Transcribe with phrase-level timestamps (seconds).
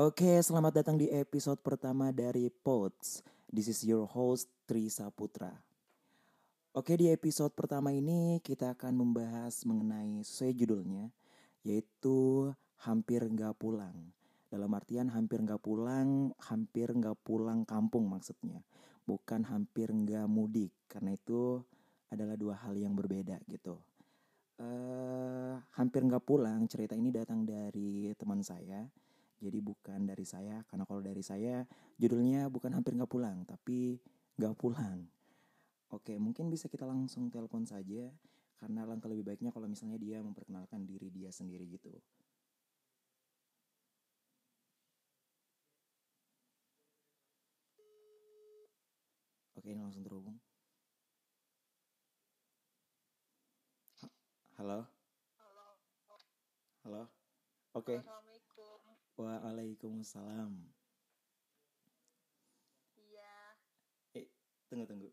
[0.00, 3.20] Oke, selamat datang di episode pertama dari Pods.
[3.52, 5.52] This is your host Tri Saputra.
[6.72, 11.12] Oke, di episode pertama ini kita akan membahas mengenai sesuai judulnya,
[11.68, 12.48] yaitu
[12.80, 13.92] hampir nggak pulang.
[14.48, 18.64] Dalam artian hampir nggak pulang, hampir nggak pulang kampung maksudnya,
[19.04, 21.60] bukan hampir nggak mudik, karena itu
[22.08, 23.76] adalah dua hal yang berbeda gitu.
[24.64, 28.88] Eh, hampir nggak pulang, cerita ini datang dari teman saya
[29.44, 31.64] jadi bukan dari saya, karena kalau dari saya
[32.00, 33.98] judulnya bukan hampir nggak pulang, tapi
[34.38, 34.98] nggak pulang.
[35.96, 38.04] Oke, mungkin bisa kita langsung telepon saja,
[38.60, 41.92] karena langkah lebih baiknya kalau misalnya dia memperkenalkan diri dia sendiri gitu.
[49.56, 50.36] Oke, ini langsung terhubung.
[54.02, 54.10] Ha-
[54.58, 54.78] Halo,
[55.38, 55.66] Halo,
[56.84, 57.02] halo.
[57.78, 58.29] Oke, Assalamualaikum.
[59.20, 60.52] Waalaikumsalam.
[62.96, 63.36] Iya,
[64.16, 64.26] Eh,
[64.68, 65.08] tunggu tunggu.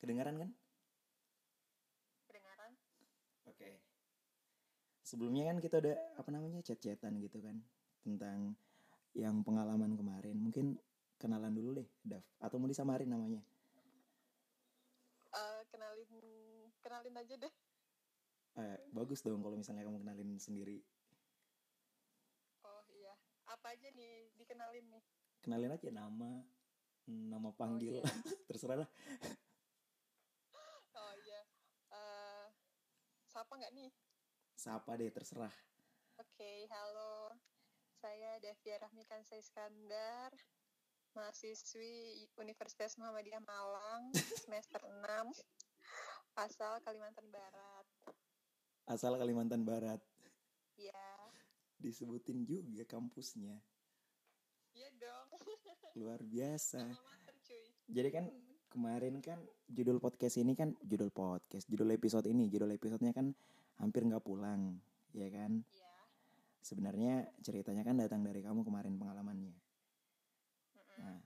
[0.00, 0.50] Kedengaran kan?
[2.28, 2.72] kedengaran?
[3.48, 3.80] Oke.
[5.04, 7.58] Sebelumnya kan kita udah apa namanya chat-chatan gitu kan
[8.06, 8.54] tentang
[9.12, 10.38] yang pengalaman kemarin.
[10.38, 10.78] Mungkin
[11.18, 12.22] kenalan dulu deh, Dav.
[12.38, 13.42] Atau mau disamarin namanya?
[15.30, 16.10] Eh, kenalin,
[16.82, 17.54] kenalin aja deh.
[18.58, 20.82] Eh, bagus dong kalau misalnya kamu kenalin sendiri.
[23.50, 25.02] Oh apa aja nih dikenalin nih?
[25.42, 26.38] Kenalin aja nama,
[27.10, 28.06] nama panggil, iya.
[28.46, 28.90] terserah lah.
[30.94, 31.42] Oh iya,
[31.90, 32.46] Eh,
[33.26, 33.90] siapa nggak nih?
[34.54, 35.50] Siapa deh, terserah.
[36.22, 37.34] Oke, halo.
[37.98, 40.30] Saya Devia Rahmi Kansa Iskandar,
[41.18, 44.14] mahasiswi Universitas Muhammadiyah Malang,
[44.46, 45.42] semester 6,
[46.38, 47.86] asal Kalimantan Barat.
[48.86, 49.98] Asal Kalimantan Barat.
[50.78, 51.09] Iya,
[51.80, 53.56] Disebutin juga kampusnya.
[54.76, 55.26] iya dong.
[55.98, 56.84] Luar biasa.
[57.90, 58.30] Jadi kan
[58.70, 63.34] kemarin kan judul podcast ini kan judul podcast, judul episode ini, judul episodenya kan
[63.82, 64.78] hampir nggak pulang,
[65.10, 65.64] ya kan?
[65.74, 65.90] Iya.
[66.60, 69.56] Sebenarnya ceritanya kan datang dari kamu kemarin pengalamannya.
[70.76, 70.98] mm-mm.
[71.02, 71.18] Nah,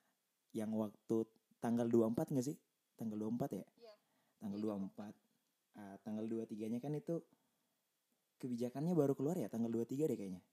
[0.54, 1.26] yang waktu
[1.58, 2.56] tanggal 24 nggak sih?
[2.96, 3.66] Tanggal 24 ya?
[3.82, 3.94] Iya.
[4.40, 5.12] Tanggal Iya, 24.
[5.74, 7.18] Ah, tanggal 23-nya kan itu
[8.44, 10.44] kebijakannya baru keluar ya, tanggal 23 deh kayaknya.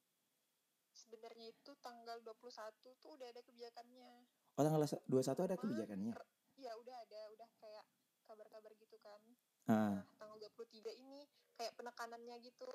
[0.94, 4.12] sebenarnya itu tanggal 21 tuh udah ada kebijakannya.
[4.54, 6.14] Oh, tanggal 21 ada kebijakannya.
[6.56, 7.84] Iya, udah ada, udah kayak
[8.24, 9.20] kabar-kabar gitu kan.
[9.66, 12.68] Ah, Nah, tanggal 23 ini kayak penekanannya gitu.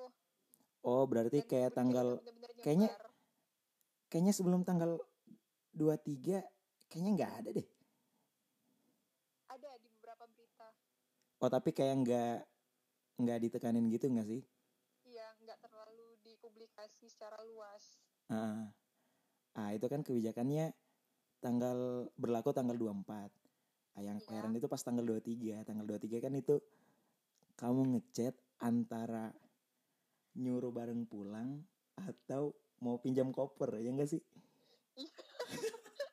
[0.82, 3.10] oh berarti Dan kayak tanggal bener-bener kayaknya- nyebar.
[4.06, 4.90] kayaknya sebelum tanggal
[5.72, 6.38] 23
[6.86, 7.66] kayaknya nggak ada deh.
[9.48, 10.68] ada di beberapa berita.
[11.38, 12.36] Oh tapi kayak nggak
[13.18, 14.42] nggak ditekanin gitu nggak sih?
[16.86, 17.82] Dipublikasi secara luas.
[18.30, 18.70] Ah,
[19.58, 20.70] ah itu kan kebijakannya
[21.42, 23.34] tanggal berlaku tanggal 24.
[23.98, 24.30] Ah, yang Iya.
[24.30, 25.66] heran itu pas tanggal 23.
[25.66, 26.62] Tanggal 23 kan itu
[27.58, 29.34] kamu ngechat antara
[30.36, 31.66] nyuruh bareng pulang
[31.98, 34.22] atau mau pinjam koper ya enggak sih?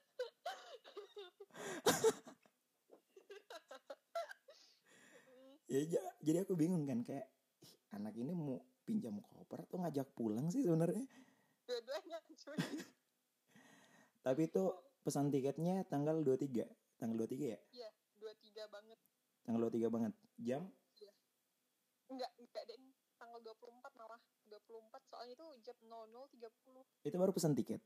[5.64, 7.26] Ya ja- jadi aku bingung kan kayak
[7.66, 11.08] "Ih, anak ini mau pinjam koper atau ngajak pulang sih sebenarnya.
[11.68, 12.20] Dua-duanya.
[14.26, 14.64] Tapi itu
[15.04, 16.68] pesan tiketnya tanggal 23.
[17.00, 17.60] Tanggal 23 ya?
[17.72, 17.90] Iya,
[18.20, 19.00] 23 banget.
[19.44, 20.14] Tanggal 23 banget.
[20.40, 20.64] Jam
[22.12, 22.78] Enggak, enggak deh.
[23.18, 24.22] Tanggal 24 malah.
[24.46, 27.10] 24 soalnya itu jam 00.30.
[27.10, 27.82] itu baru pesan tiket.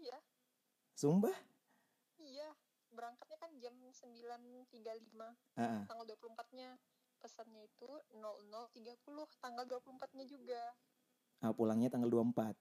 [0.00, 0.16] Iya,
[0.96, 1.36] Sumpah?
[2.16, 2.48] iya.
[2.92, 5.20] Berangkatnya kan jam 9.35.
[5.20, 5.82] Ah, ah.
[5.84, 6.80] tanggal 24-nya
[7.22, 8.98] pesannya itu 00.30
[9.38, 10.62] tanggal 24-nya juga.
[11.38, 12.58] Ah, pulangnya tanggal 24.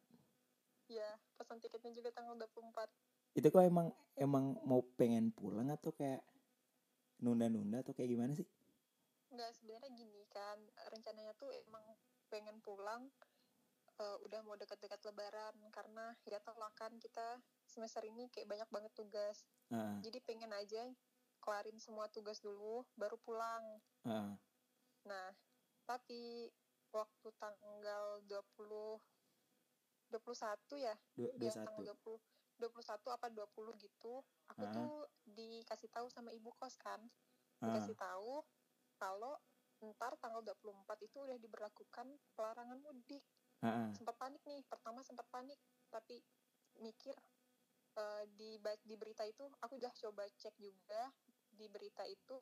[0.92, 1.08] ya
[1.40, 2.92] pesan tiketnya juga tanggal 24
[3.32, 6.20] Itu kok emang emang mau pengen pulang atau kayak
[7.24, 8.44] nunda-nunda atau kayak gimana sih?
[9.32, 10.60] nggak sebenarnya gini kan
[10.92, 11.80] rencananya tuh emang
[12.28, 13.08] pengen pulang
[14.04, 18.68] eh, udah mau dekat-dekat lebaran karena ya tau lah kan kita semester ini kayak banyak
[18.68, 19.48] banget tugas.
[19.72, 20.84] Ah, jadi pengen aja
[21.40, 23.64] kelarin semua tugas dulu baru pulang.
[24.04, 24.36] Ah,
[25.06, 25.30] Nah,
[25.88, 26.52] tapi
[26.92, 29.00] waktu tanggal 20
[30.12, 32.20] 21 ya, dua, ya tanggal 20
[32.60, 34.22] 21 apa 20 gitu,
[34.52, 34.74] aku Ah.
[34.76, 34.94] tuh
[35.26, 37.02] dikasih tahu sama ibu kos kan.
[37.62, 38.44] Ah, Dikasih tahu
[39.00, 39.34] kalau
[39.82, 42.08] ntar tanggal 24 itu udah diberlakukan
[42.38, 43.24] pelarangan mudik.
[43.62, 43.88] ah, ah.
[43.98, 45.58] Sempat panik nih, pertama sempat panik,
[45.90, 46.22] tapi
[46.78, 47.16] mikir
[47.98, 48.56] eh, di
[48.86, 51.12] di berita itu aku udah coba cek juga
[51.52, 52.38] di berita itu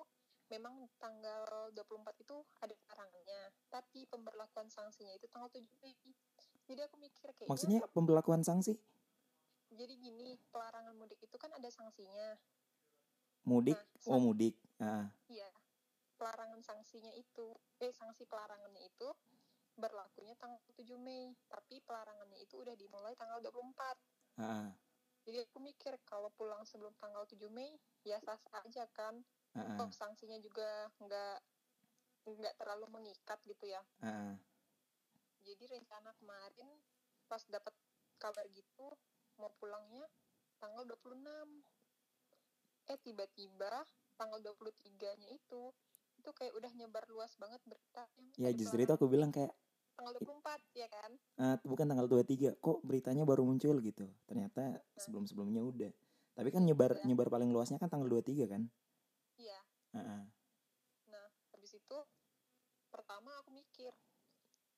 [0.50, 5.94] memang tanggal 24 itu ada larangannya, tapi pemberlakuan sanksinya itu tanggal 7 Mei.
[6.66, 8.78] Jadi aku mikir kayak Maksudnya pembelakuan sanksi?
[9.69, 12.38] jadi gini pelarangan mudik itu kan ada sanksinya
[13.46, 14.54] Mudik, Nah, oh mudik.
[14.81, 15.48] Ah, iya
[16.19, 19.07] pelarangan sanksinya itu eh sanksi pelarangannya itu
[19.80, 24.68] berlakunya tanggal 7 Mei tapi pelarangannya itu udah dimulai tanggal 24 ah,
[25.24, 29.24] jadi aku mikir kalau pulang sebelum tanggal 7 Mei ya sah-sah aja kan
[29.54, 31.38] toh sanksinya juga nggak
[32.30, 34.38] nggak terlalu mengikat gitu ya ah.
[35.42, 36.69] jadi rencana kemarin
[37.25, 37.74] pas dapat
[38.19, 38.94] kabar gitu
[39.40, 40.06] mau pulangnya
[40.60, 41.24] tanggal 26
[42.90, 43.72] eh tiba-tiba
[44.19, 45.72] tanggal 23-nya itu
[46.19, 48.04] itu kayak udah nyebar luas banget berita
[48.36, 49.56] Ya justru itu aku bilang kayak
[49.96, 54.07] tanggal 24 ya kan ah, bukan tanggal 23 kok beritanya baru muncul gitu.
[54.28, 55.92] Ternyata sebelum-sebelumnya udah.
[56.40, 57.12] Tapi kan nyebar Iya.
[57.12, 58.68] nyebar paling luasnya kan tanggal 23 kan?
[59.97, 60.25] Ah.
[61.09, 61.97] nah habis itu
[62.89, 63.94] pertama aku mikir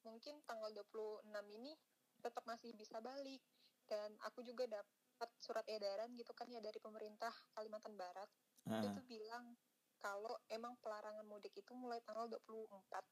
[0.04, 1.74] mungkin tanggal 26 ini
[2.22, 3.42] tetap masih bisa balik.
[3.90, 8.30] Dan aku juga dapat surat edaran gitu kan ya dari pemerintah Kalimantan Barat.
[8.70, 9.58] Ah, itu bilang
[10.02, 13.06] kalau emang pelarangan mudik itu mulai tanggal 24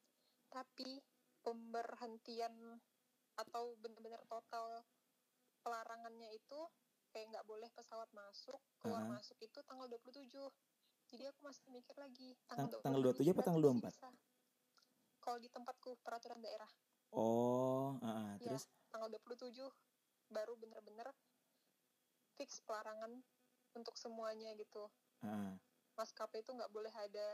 [0.49, 0.97] tapi
[1.45, 2.81] pemberhentian
[3.37, 4.81] atau benar-benar total
[5.61, 6.59] pelarangannya itu
[7.13, 9.17] kayak nggak boleh pesawat masuk keluar Ah.
[9.17, 10.49] masuk itu tanggal 27
[11.09, 13.89] jadi aku masih mikir lagi Tang- tanggal, tanggal 26 27 apa tanggal masih 24?
[13.91, 14.09] bisa.
[15.19, 16.71] kalau di tempatku peraturan daerah
[17.09, 18.31] Oh, ah, ah.
[18.37, 19.65] ya terus tanggal 27
[20.29, 21.09] baru bener-bener
[22.35, 23.17] fix pelarangan
[23.73, 24.85] untuk semuanya gitu
[25.19, 25.57] ah,
[25.95, 27.29] maskapai itu nggak boleh ada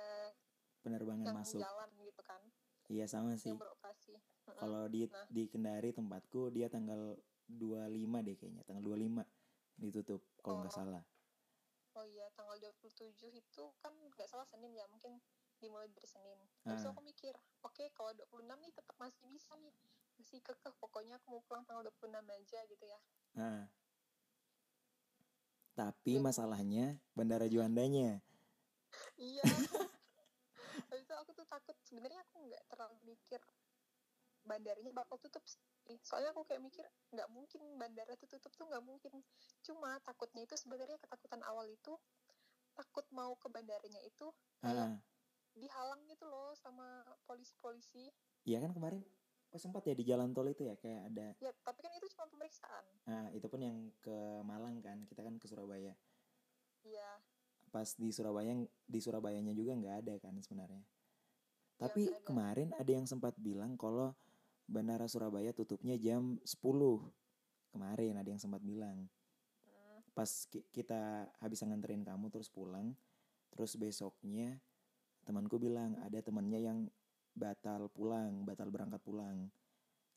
[0.80, 1.60] penerbangan yang masuk.
[1.60, 2.42] jalan gitu kan
[2.86, 3.50] Iya sama sih.
[3.50, 4.14] yang beroperasi.
[4.46, 5.26] Kalau di Nah.
[5.28, 7.90] di Kendari tempatku dia tanggal 25
[8.22, 9.26] deh kayaknya, tanggal 25
[9.76, 10.78] ditutup kalau nggak Oh.
[10.78, 11.02] salah.
[11.96, 12.92] Oh iya tanggal 27
[13.32, 15.16] itu kan nggak salah Senin ya mungkin
[15.58, 16.92] dimulai dari Senin itu Ah.
[16.92, 17.32] aku mikir
[17.62, 19.72] oke kalau 26 nih tetap masih bisa nih
[20.16, 23.00] masih kekeh pokoknya aku mau pulang tanggal 26 aja gitu ya
[23.36, 23.64] Ah.
[25.74, 26.24] Tapi Iya.
[26.24, 28.24] masalahnya bandara Juandanya.
[29.18, 29.44] iya
[30.88, 33.40] habis itu aku tuh takut sebenarnya aku nggak terlalu mikir
[34.46, 35.60] bandaranya bakal tutup sih.
[36.06, 39.12] Soalnya aku kayak mikir nggak mungkin bandara tuh tutup tuh nggak mungkin.
[39.66, 41.94] Cuma takutnya itu sebenarnya ketakutan awal itu
[42.78, 44.30] takut mau ke bandaranya itu
[44.62, 44.98] kayak Ah,
[45.56, 48.12] dihalang gitu loh sama polisi-polisi.
[48.46, 49.02] Iya kan kemarin?
[49.56, 52.28] Oh sempat ya di jalan tol itu ya kayak ada ya tapi kan itu cuma
[52.28, 52.84] pemeriksaan.
[53.08, 55.96] Ah itu pun yang ke Malang kan, kita kan ke Surabaya.
[56.84, 57.12] iya.
[57.72, 60.84] Pas di Surabaya di Surabayanya juga nggak ada kan sebenarnya.
[61.80, 62.28] Tapi nggak ada.
[62.28, 64.12] kemarin ada yang sempat bilang kalau
[64.66, 67.02] Bandara Surabaya tutupnya jam 10.
[67.70, 69.06] Kemarin ada yang sempat bilang.
[70.16, 72.96] Pas ki- kita habis nganterin kamu terus pulang,
[73.52, 74.64] terus besoknya
[75.28, 76.78] temanku bilang ada temannya yang
[77.36, 79.52] batal pulang, batal berangkat pulang.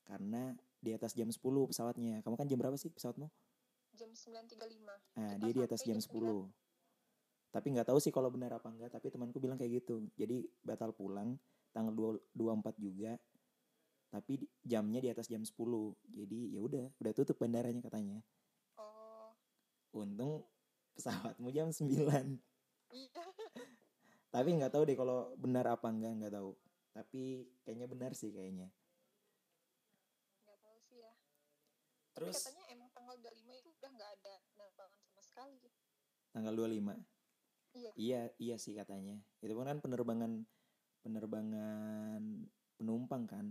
[0.07, 2.23] Karena di atas jam 10 pesawatnya.
[2.23, 3.27] Kamu kan jam berapa sih pesawatmu?
[3.89, 6.47] jam 9.35 Nah, Kita dia di atas jam jam 10.
[7.49, 10.05] Tapi nggak tahu sih kalau benar apa enggak, tapi temanku bilang kayak gitu.
[10.15, 11.35] Jadi batal pulang
[11.75, 13.17] tanggal 2 24 juga.
[14.09, 15.53] Tapi jamnya di atas jam 10.
[16.09, 18.19] Jadi ya udah, udah tutup bandaranya katanya.
[18.81, 19.33] oh
[19.93, 20.45] Untung
[20.97, 22.37] pesawatmu jam 9.
[22.93, 23.13] iya
[24.33, 26.53] Tapi nggak tahu deh kalau benar apa enggak, nggak tahu.
[26.93, 28.69] Tapi kayaknya benar sih kayaknya.
[30.45, 31.13] nggak tahu sih ya
[32.17, 35.69] tapi Terus katanya emang tanggal 25 itu udah nggak ada penerbangan sama sekali
[36.33, 36.97] tanggal 25.
[37.73, 39.17] iya Iya, iya sih katanya.
[39.41, 40.45] Itu pun kan penerbangan
[41.05, 42.21] penerbangan
[42.79, 43.45] penumpang kan.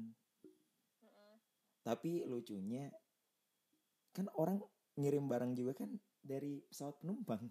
[1.88, 2.92] Tapi lucunya
[4.12, 4.60] kan orang
[5.00, 5.88] ngirim barang juga kan
[6.20, 7.48] dari pesawat penumpang.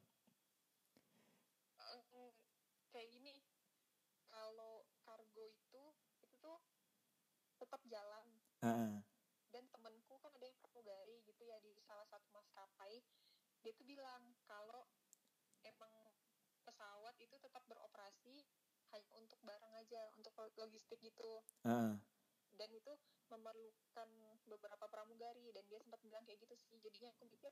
[2.94, 3.34] Kayak gini
[4.30, 5.84] kalau kargo itu
[6.22, 6.62] itu tuh
[7.58, 8.26] tetap jalan.
[8.62, 9.02] Ah,
[9.50, 13.02] dan temenku kan ada yang pramugari gitu ya di salah satu maskapai.
[13.66, 14.86] Dia tuh bilang kalau
[15.66, 15.90] emang
[16.62, 18.46] pesawat itu tetap beroperasi
[18.94, 21.42] hanya untuk barang aja untuk logistik gitu.
[21.66, 21.98] Ah,
[22.54, 22.94] dan itu
[23.30, 24.10] memerlukan
[24.48, 27.52] beberapa pramugari dan dia sempat bilang kayak gitu sih jadinya aku pikir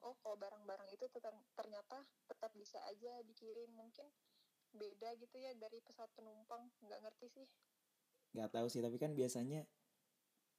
[0.00, 4.08] oh kalau barang-barang itu tetap- ternyata tetap bisa aja dikirim mungkin
[4.70, 7.46] beda gitu ya dari pesawat penumpang nggak ngerti sih
[8.30, 8.78] nggak tahu sih.
[8.78, 9.66] Tapi kan biasanya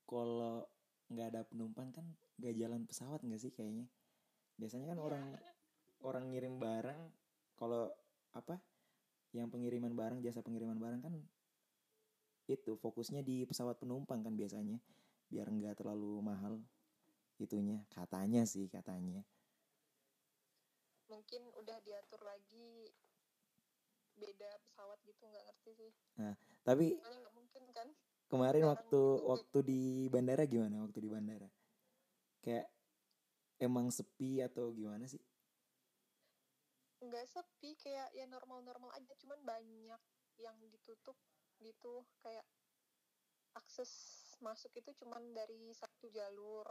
[0.03, 0.67] kalau
[1.07, 2.03] nggak ada penumpang kan
[2.35, 3.87] nggak jalan pesawat nggak sih kayaknya.
[4.59, 5.05] Biasanya kan Iya.
[5.07, 5.25] orang
[6.03, 7.01] orang ngirim barang
[7.55, 7.87] kalau
[8.35, 8.59] apa
[9.31, 11.13] yang pengiriman barang jasa pengiriman barang kan
[12.49, 14.81] itu fokusnya di pesawat penumpang kan biasanya
[15.31, 16.59] biar nggak terlalu mahal
[17.41, 19.25] itunya katanya sih katanya.
[21.09, 22.91] Mungkin udah diatur lagi
[24.15, 25.91] beda pesawat gitu nggak ngerti sih.
[26.61, 27.87] Tapi soalnya nggak mungkin kan?
[28.31, 30.85] kemarin waktu itu- waktu di bandara gimana?
[30.87, 31.49] Waktu di bandara?
[32.39, 32.69] Kayak
[33.59, 35.19] emang sepi atau gimana sih?
[37.01, 40.01] nggak sepi kayak ya normal-normal aja cuman banyak
[40.37, 41.17] yang ditutup
[41.61, 41.93] gitu.
[42.23, 42.45] Kayak
[43.59, 43.91] akses
[44.45, 46.67] masuk itu cuman dari satu jalur.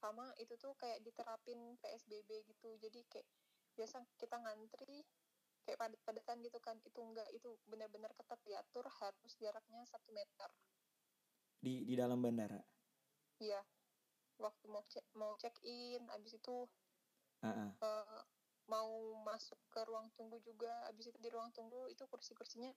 [0.00, 2.68] Sama itu tuh kayak diterapin PSBB gitu.
[2.84, 3.26] Jadi kayak
[3.76, 5.04] biasa kita ngantri
[5.64, 6.76] kayak padat-padatan gitu kan.
[6.88, 10.50] Itu enggak itu benar-benar ketat diatur harus jaraknya satu meter.
[11.64, 12.60] Di di dalam bandara.
[13.40, 13.60] iya.
[14.44, 16.56] Waktu mau cek mau check in abis itu
[17.42, 17.70] Ah, ah.
[17.86, 18.22] eh,
[18.66, 18.90] mau
[19.22, 20.70] masuk ke ruang tunggu juga.
[20.90, 22.70] Abis itu di ruang tunggu itu kursi-kursinya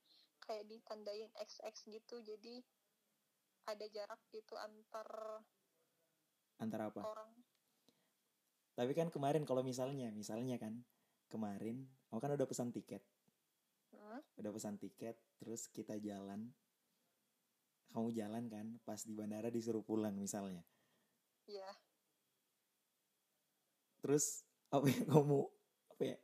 [0.45, 2.15] kayak ditandain XX gitu.
[2.21, 2.61] Jadi
[3.69, 5.09] ada jarak gitu antar
[6.59, 7.03] Antara apa?
[7.05, 7.31] orang.
[8.77, 10.73] Tapi kan kemarin kalau misalnya, misalnya kan
[11.27, 11.77] kemarin,
[12.09, 13.03] aku kan udah pesan tiket,
[13.91, 16.41] Hmm, udah pesan tiket, terus kita jalan,
[17.93, 20.63] kamu jalan kan, pas di bandara disuruh pulang misalnya,
[21.47, 21.69] ya
[23.99, 25.39] terus apa yang kamu
[25.99, 26.19] apa ya,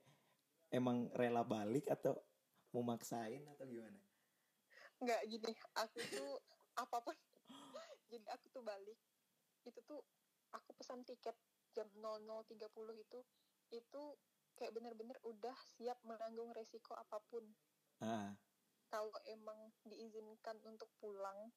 [0.72, 2.16] emang rela balik atau
[2.72, 4.00] mau maksain atau gimana?
[5.04, 6.40] nggak gini aku tuh
[6.80, 7.12] apa pun
[8.08, 8.96] jadi aku tuh balik
[9.68, 10.00] itu tuh
[10.56, 11.36] aku pesan tiket
[11.76, 12.56] jam 00.30
[12.96, 13.20] itu
[13.76, 14.04] itu
[14.56, 17.44] kayak bener-bener udah siap menanggung resiko apa pun
[18.00, 18.32] Ah,
[18.88, 21.52] kalau emang diizinkan untuk pulang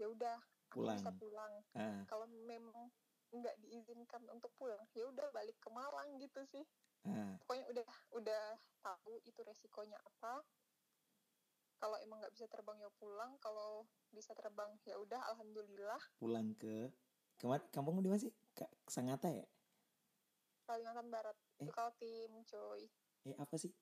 [0.00, 0.40] ya udah
[0.72, 0.96] aku Pulang.
[0.96, 2.88] bisa pulang ah, kalau memang
[3.30, 4.80] nggak diizinkan untuk pulang.
[4.94, 6.66] Ya udah balik ke Malang gitu sih.
[7.00, 7.32] Ah.
[7.40, 8.44] pokoknya udah udah
[8.84, 10.44] tahu itu resikonya apa.
[11.80, 13.40] Kalau emang nggak bisa terbang ya pulang.
[13.40, 16.00] Kalau bisa terbang ya udah alhamdulillah.
[16.20, 16.92] Pulang ke
[17.40, 18.34] ke mana kampung di mana sih?
[18.84, 19.48] Sangatta ya?
[20.68, 21.36] Kalimantan Barat.
[21.58, 21.64] Eh.
[21.64, 22.84] itu kalau tim coy
[23.24, 23.72] eh apa sih?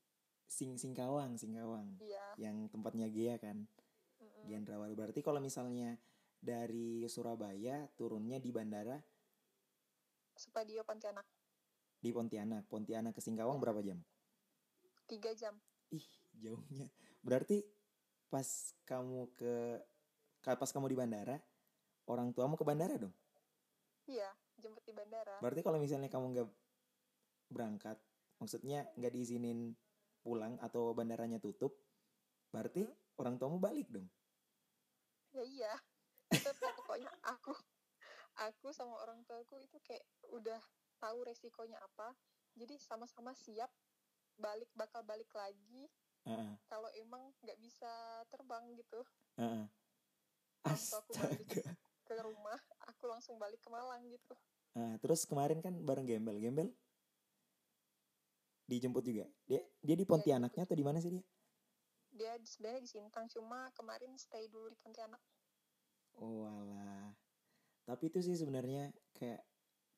[0.48, 2.00] Sing Singkawang Singkawang.
[2.00, 2.50] Iya.
[2.50, 3.68] Yang tempatnya Gea kan?
[4.18, 4.44] Mm-mm.
[4.48, 5.94] Gendrawari berarti kalau misalnya
[6.38, 8.98] dari Surabaya turunnya di bandara
[10.38, 11.26] Supadio Pontianak.
[11.98, 12.62] Di Pontianak.
[12.70, 13.98] Pontianak ke Singkawang berapa jam?
[15.10, 15.58] Tiga jam.
[15.90, 16.06] Ih
[16.38, 16.86] jauhnya.
[17.26, 17.66] Berarti
[18.30, 18.46] pas
[18.86, 19.82] kamu ke
[20.46, 21.36] pas kamu di bandara
[22.06, 23.12] orang tuamu ke bandara dong?
[24.06, 25.42] Iya jemput di bandara.
[25.42, 26.48] Berarti kalau misalnya kamu nggak
[27.50, 27.98] berangkat
[28.38, 29.74] maksudnya nggak diizinin
[30.22, 31.74] pulang atau bandaranya tutup
[32.54, 32.86] berarti
[33.18, 34.06] orang tuamu balik dong?
[35.34, 35.72] Ya iya.
[36.30, 37.52] Itu tuh pokoknya aku
[38.38, 40.60] aku sama orang tuaku itu kayak udah
[41.02, 42.14] tahu resikonya apa
[42.54, 43.70] jadi sama-sama siap
[44.38, 45.90] balik bakal balik lagi
[46.26, 47.90] Heeh, kalau emang nggak bisa
[48.30, 49.00] terbang gitu
[49.38, 49.66] heeh.
[50.66, 51.62] Orang tuaku balik astaga
[52.08, 54.34] ke rumah aku langsung balik ke Malang gitu
[54.78, 56.38] Nah, terus kemarin kan bareng Gembel.
[56.38, 56.70] Gembel
[58.70, 59.26] dijemput juga.
[59.50, 61.24] Dia dia di Pontianaknya atau di mana sih dia?
[62.18, 65.22] dia sebenarnya di Sintang cuma kemarin stay dulu di Pontianak
[66.18, 67.14] Oh alah.
[67.88, 69.40] Tapi itu sih sebenarnya kayak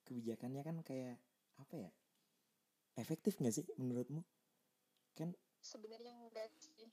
[0.06, 1.18] kebijakannya kan kayak
[1.59, 1.90] apa ya?
[2.94, 4.23] Efektif nggak sih menurutmu?
[5.18, 6.87] Kan sebenarnya enggak sih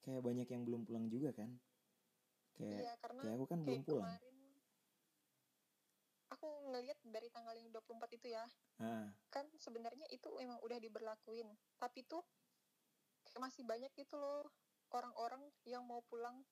[0.00, 1.52] kayak banyak yang belum pulang juga kan?
[2.56, 4.08] Kayak iya karena kayak aku kan belum kayak pulang.
[4.08, 4.36] kemarin
[6.32, 8.44] aku ngelihat dari tanggal yang 24 itu ya
[8.82, 11.46] Ah, kan sebenarnya itu emang udah diberlakuin
[11.78, 12.22] tapi tuh
[13.26, 14.46] kayak masih banyak gitu loh
[14.94, 16.42] orang-orang yang mau pulang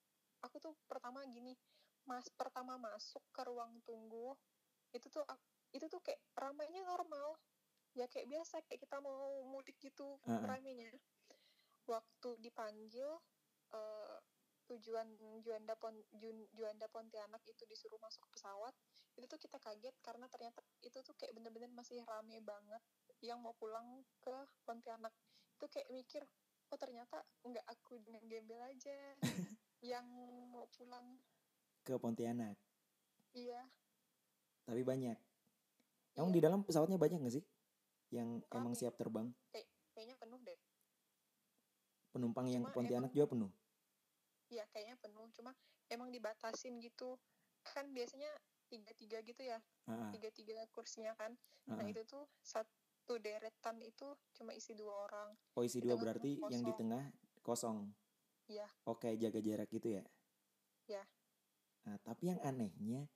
[0.43, 1.55] aku tuh pertama gini
[2.03, 4.35] mas pertama masuk ke ruang tunggu
[4.93, 5.25] itu tuh
[5.73, 7.35] itu tuh kayak ramainya normal.
[7.93, 10.41] Ya kayak biasa kayak kita mau mudik gitu ah.
[10.45, 10.89] ramainya.
[11.89, 13.09] Waktu dipanggil
[13.73, 14.17] eh,
[14.69, 15.09] tujuan
[15.43, 15.97] Juanda Pon
[16.55, 18.71] Juanda Pontianak itu disuruh masuk pesawat
[19.13, 22.81] itu tuh kita kaget karena ternyata itu tuh kayak bener-bener masih rame banget
[23.21, 24.33] yang mau pulang ke
[24.63, 25.11] Pontianak.
[25.57, 26.23] Itu kayak mikir
[26.73, 28.97] oh ternyata nggak aku dengan gembel aja
[29.93, 30.07] yang
[30.49, 31.21] mau pulang
[31.83, 32.55] ke Pontianak.
[33.33, 33.67] iya
[34.63, 35.17] Tapi banyak.
[36.15, 36.35] Emang Iya.
[36.35, 37.45] di dalam pesawatnya banyak nggak sih?
[38.09, 39.27] Yang emang siap terbang?
[39.93, 40.57] kayaknya penuh deh
[42.09, 43.51] Penumpang yang Cuma ke Pontianak emang- juga penuh.
[44.49, 45.51] iya kayaknya penuh cuma
[45.89, 47.17] emang dibatasin gitu
[47.63, 48.29] kan biasanya
[48.69, 51.33] tiga tiga gitu ya Ah, ah, tiga tiga kursinya kan
[51.65, 51.89] ah, nah ah.
[51.89, 56.61] itu tuh satu deretan itu cuma isi dua orang Oh isi Di dua berarti yang
[56.61, 57.01] di tengah
[57.41, 57.89] kosong.
[58.49, 58.65] Iya.
[58.85, 60.03] Oke jaga jarak gitu ya.
[60.85, 61.01] Iya.
[61.83, 63.07] Nah tapi yang anehnya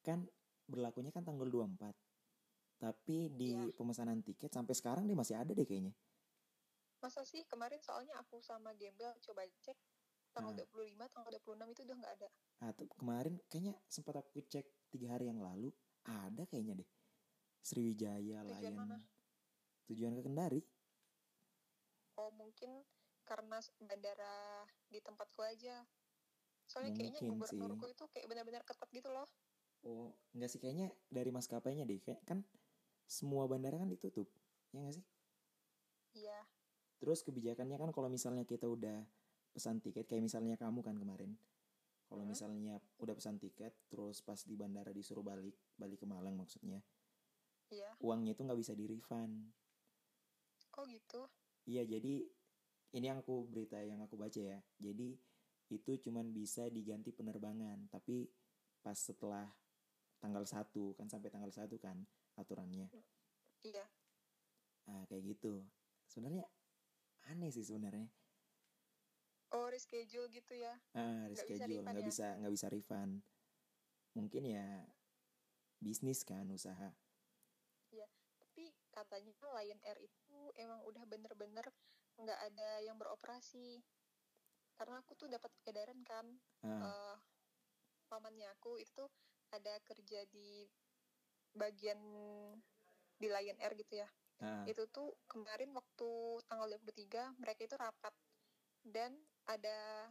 [0.00, 0.24] kan
[0.64, 1.92] berlakunya kan tanggal 24
[2.80, 3.76] Tapi di Iya.
[3.76, 5.92] pemesanan tiket sampai sekarang dia masih ada deh kayaknya.
[7.00, 9.76] masa sih kemarin soalnya aku sama Gembel coba cek
[10.32, 10.64] tanggal Nah.
[10.68, 12.28] 25 tanggal 26 itu udah nggak ada
[12.60, 15.72] Nah, tuh kemarin kayaknya sempat aku cek tiga hari yang lalu
[16.04, 16.88] ada kayaknya deh.
[17.60, 18.76] Sriwijaya, Tujuan Lion.
[18.76, 18.96] mana?
[19.88, 20.60] Tujuan ke Kendari.
[22.16, 22.84] oh mungkin
[23.24, 25.80] karena bandara di tempatku aja
[26.70, 27.58] soalnya kayaknya Mungkin sih.
[27.60, 29.28] gubernurku itu kayak benar-benar ketat gitu loh
[29.90, 32.00] Oh, enggak sih kayaknya dari maskapainya deh.
[32.04, 32.38] Kayak kan
[33.16, 34.28] semua bandara kan ditutup.
[34.72, 35.04] Ya enggak sih?
[36.14, 36.46] Iya,
[37.00, 38.98] Terus kebijakannya kan kalau misalnya kita udah
[39.54, 41.32] pesan tiket kayak misalnya kamu kan kemarin.
[42.08, 42.32] Kalau Hmm.
[42.32, 46.80] misalnya udah pesan tiket terus pas di bandara disuruh balik, balik ke Malang maksudnya.
[47.70, 47.96] iya.
[48.04, 49.34] Uangnya itu nggak bisa di refund.
[50.78, 51.20] Oh gitu.
[51.70, 52.14] Iya, jadi
[52.96, 54.58] ini yang aku berita yang aku baca ya.
[54.80, 55.08] Jadi
[55.70, 58.26] itu cuman bisa diganti penerbangan, tapi
[58.82, 59.46] pas setelah
[60.20, 61.96] tanggal 1 kan sampai tanggal 1 kan
[62.36, 62.90] aturannya.
[63.62, 63.86] Iya.
[64.90, 65.62] Ah, kayak gitu.
[66.10, 66.44] Sebenarnya
[67.30, 68.08] aneh sih sebenarnya.
[69.50, 70.78] Oh reschedule gitu ya.
[70.94, 72.08] Ah, Nggak bisa reschedule nggak ya?
[72.08, 73.12] bisa nggak bisa refund.
[74.14, 74.66] Mungkin ya
[75.82, 76.90] bisnis kan usaha.
[78.50, 81.66] Tapi katanya Lion Air itu emang udah bener-bener
[82.18, 83.80] nggak ada yang beroperasi.
[84.80, 86.24] Karena aku tuh dapat edaran kan,
[86.64, 87.16] Ah, eh
[88.08, 89.12] pamannya aku itu tuh
[89.52, 90.64] ada kerja di
[91.52, 92.00] bagian
[93.20, 94.08] di Lion Air gitu ya.
[94.40, 98.16] ah, Itu tuh kemarin waktu tanggal 23 mereka itu rapat
[98.80, 99.12] dan
[99.44, 100.08] ada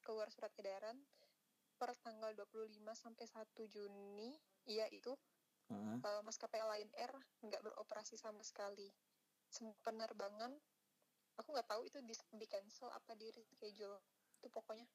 [0.00, 0.96] keluar surat edaran
[1.76, 4.32] per tanggal 25 sampai 1 Juni
[4.64, 5.12] iya itu
[5.70, 7.12] uh, maskapai Lion Air
[7.44, 8.88] nggak beroperasi sama sekali.
[9.48, 10.52] Semua penerbangan
[11.38, 14.02] aku nggak tahu itu di, di cancel apa di reschedule.
[14.42, 14.86] Itu pokoknya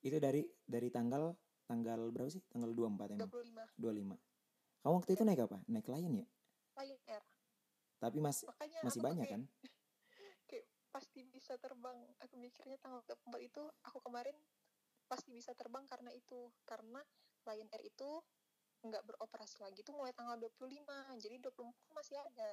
[0.00, 1.34] Itu dari dari tanggal
[1.66, 2.40] tanggal berapa sih?
[2.48, 3.28] Tanggal 24 emang.
[3.28, 4.16] 25 25.
[4.80, 5.58] Kamu waktu itu naik apa?
[5.68, 6.26] Naik Lion ya?
[6.80, 7.24] Lion Air.
[8.00, 9.42] Tapi masih Makanya masih tuh banyak kayak, kan?
[10.48, 11.98] kayak pasti bisa terbang.
[12.24, 14.36] Aku mikirnya tanggal 24 itu aku kemarin
[15.04, 16.48] pasti bisa terbang karena itu.
[16.64, 17.04] Karena
[17.44, 18.08] Lion Air itu
[18.80, 21.20] nggak beroperasi lagi tuh mulai tanggal 25.
[21.20, 22.50] Jadi 24 masih ada.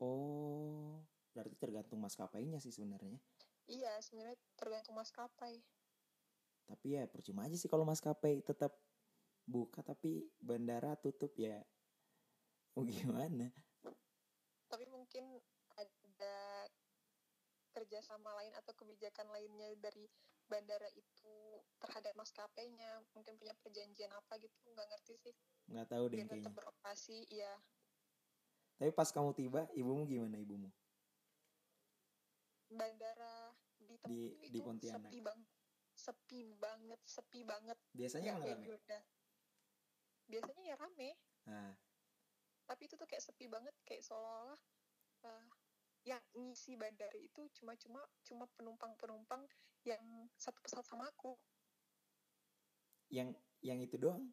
[0.00, 1.00] Oh,
[1.34, 3.18] berarti tergantung maskapainya sih sebenarnya.
[3.70, 5.62] Iya, sebenarnya tergantung maskapai.
[6.66, 8.74] Tapi ya percuma aja sih kalau maskapai tetap
[9.46, 11.62] buka tapi bandara tutup ya.
[12.74, 13.50] Mau gimana?
[14.70, 15.26] tapi mungkin
[15.74, 16.36] ada
[17.74, 20.06] kerjasama lain atau kebijakan lainnya dari
[20.46, 21.34] bandara itu
[21.82, 25.34] terhadap maskapainya mungkin punya perjanjian apa gitu nggak ngerti sih
[25.66, 26.46] Nggak tahu deh biar kayaknya.
[26.46, 27.50] tetap beroperasi ya
[28.78, 30.70] Tapi pas kamu tiba, ibumu gimana ibumu?
[32.70, 35.10] Bandara di tempat Di- itu di Pontianak.
[35.10, 35.50] sepi banget
[36.00, 37.78] sepi banget sepi banget.
[37.92, 38.96] Biasanya kayak rame.
[40.30, 41.10] Biasanya ya rame.
[41.50, 41.72] Nah,
[42.64, 44.60] tapi itu tuh kayak sepi banget kayak seolah-olah
[45.26, 45.44] eh,
[46.08, 49.44] yang ngisi bandara itu cuma-cuma cuma penumpang-penumpang
[49.84, 50.00] yang
[50.40, 51.36] satu pesawat sama aku.
[53.12, 54.24] Yang yang itu doang?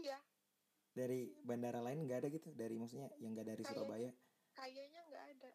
[0.00, 0.18] Iya.
[0.92, 2.50] Dari bandara lain nggak ada gitu?
[2.56, 4.10] Dari maksudnya yang nggak dari Surabaya?
[4.52, 5.52] kayaknya nggak ada.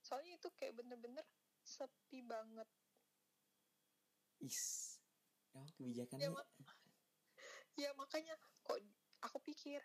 [0.00, 1.24] Soalnya itu kayak bener-bener
[1.68, 2.68] sepi banget.
[4.40, 4.96] Is.
[5.52, 6.48] Ya kebijakannya Ya, Mak.
[7.82, 8.80] ya makanya kok
[9.20, 9.84] aku pikir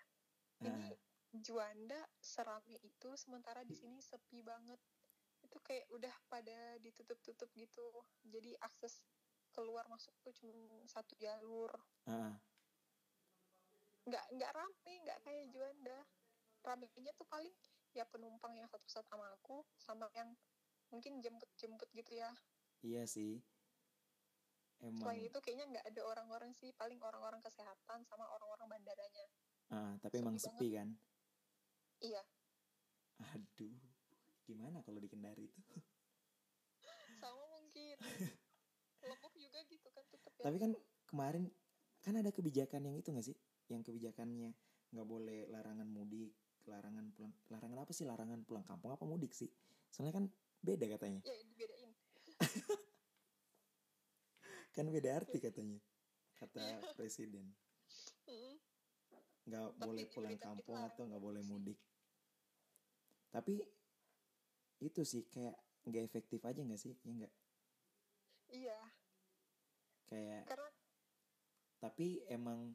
[0.64, 0.96] Ah, ini
[1.44, 4.80] Juanda serame itu sementara di sini sepi banget.
[5.44, 7.84] Itu kayak udah pada ditutup-tutup gitu.
[8.24, 9.04] Jadi akses
[9.52, 10.56] keluar masuk tuh cuma
[10.88, 11.68] satu jalur.
[12.08, 12.40] Ah,
[14.08, 16.00] nggak nggak rame nggak kayak Juanda.
[16.64, 17.52] Ramenya tuh paling
[17.92, 20.32] ya penumpang yang satu pesawat sama aku sama yang
[20.94, 22.30] mungkin jemput-jemput gitu ya.
[22.86, 23.42] Iya sih.
[24.86, 25.02] Emang.
[25.02, 29.26] Selain itu kayaknya nggak ada orang-orang sih paling orang-orang kesehatan sama orang-orang bandaranya.
[29.74, 30.90] Ah, tapi emang sepi sepi kan?
[32.04, 32.22] Iya.
[33.34, 33.74] Aduh
[34.44, 35.62] gimana kalau di Kendari itu?
[37.24, 37.96] Sama mungkin.
[39.04, 40.44] Lombok juga gitu kan tutup ya.
[40.44, 40.72] Tapi kan
[41.08, 41.44] kemarin
[42.04, 43.36] kan ada kebijakan yang itu nggak sih?
[43.72, 44.52] Yang kebijakannya
[44.94, 48.04] nggak boleh larangan mudik larangan pulang larangan apa sih?
[48.04, 49.48] Larangan pulang kampung apa mudik sih?
[49.92, 50.26] Soalnya kan
[50.64, 51.20] beda katanya.
[51.28, 51.92] Ya dibedain.
[54.74, 55.78] Kan beda arti katanya
[56.40, 56.78] kata Iya.
[56.98, 57.54] presiden.
[59.44, 61.80] Nggak Tapi boleh pulang kampung atau nggak boleh mudik.
[63.30, 63.60] Tapi
[64.82, 67.34] itu sih kayak nggak efektif aja nggak sih ya nggak?
[68.50, 68.80] Iya.
[70.08, 70.70] Kayak karena
[71.84, 72.72] tapi emang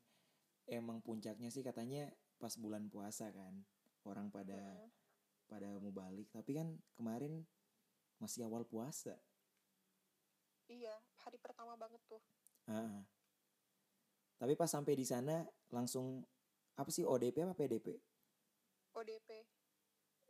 [0.68, 3.64] emang puncaknya sih katanya pas bulan puasa kan
[4.04, 4.88] orang pada mm,
[5.48, 6.28] pada mau balik.
[6.30, 7.42] Tapi kan kemarin
[8.18, 9.14] masih awal puasa.
[10.68, 10.92] Iya
[11.24, 12.20] hari pertama banget tuh.
[12.68, 13.00] Ah.
[14.38, 16.22] tapi pas sampai di sana langsung
[16.78, 17.90] apa sih ODP apa PDP
[18.94, 19.30] ODP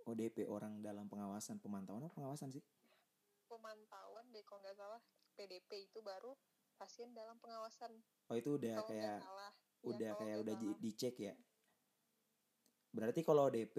[0.08, 2.64] ODP orang dalam pengawasan pemantauan apa pengawasan sih?
[3.50, 5.02] Pemantauan deh kalau nggak salah.
[5.36, 6.32] PDP itu baru
[6.80, 7.90] pasien dalam pengawasan.
[8.32, 9.52] Oh itu udah kalau kayak salah.
[9.52, 10.80] Ya, udah kalau kayak udah di- salah.
[10.80, 11.34] dicek ya.
[12.94, 13.76] Berarti kalau ODP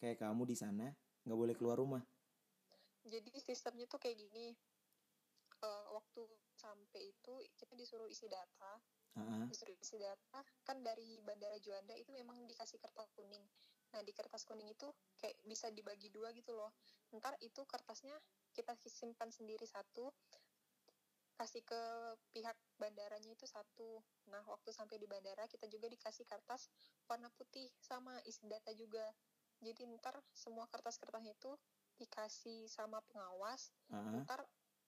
[0.00, 0.86] kayak kamu di sana
[1.28, 2.02] nggak boleh keluar rumah
[3.06, 4.54] jadi sistemnya tuh kayak gini.
[5.62, 6.22] Eh, waktu
[6.58, 8.78] sampai itu kita disuruh isi data.
[9.46, 10.42] Disuruh isi data.
[10.66, 13.42] Kan dari bandara Juanda itu memang dikasih kertas kuning.
[13.92, 14.88] Nah di kertas kuning itu
[15.20, 16.72] kayak bisa dibagi dua gitu loh.
[17.12, 18.16] Ntar itu kertasnya
[18.56, 20.12] kita simpan sendiri satu
[21.32, 21.82] kasih ke
[22.30, 24.00] pihak bandaranya itu satu.
[24.30, 26.70] Nah waktu sampai di bandara kita juga dikasih kertas
[27.10, 29.04] warna putih sama isi data juga.
[29.62, 31.52] Jadi ntar semua kertas-kertasnya itu
[32.02, 34.42] dikasih sama pengawas ah, ntar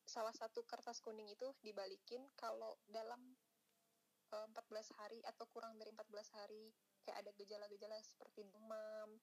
[0.05, 3.23] salah satu kertas kuning itu dibalikin kalau dalam
[4.35, 6.75] eh, 14 hari atau kurang dari 14 hari
[7.07, 9.21] kayak ada gejala-gejala seperti demam,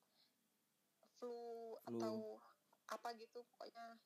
[1.17, 2.37] flu, atau
[2.87, 3.97] apa gitu pokoknya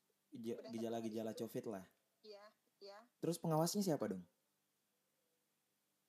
[0.71, 1.85] gejala-gejala covid lah.
[2.23, 2.43] ya
[2.81, 4.23] ya Terus pengawasnya siapa dong?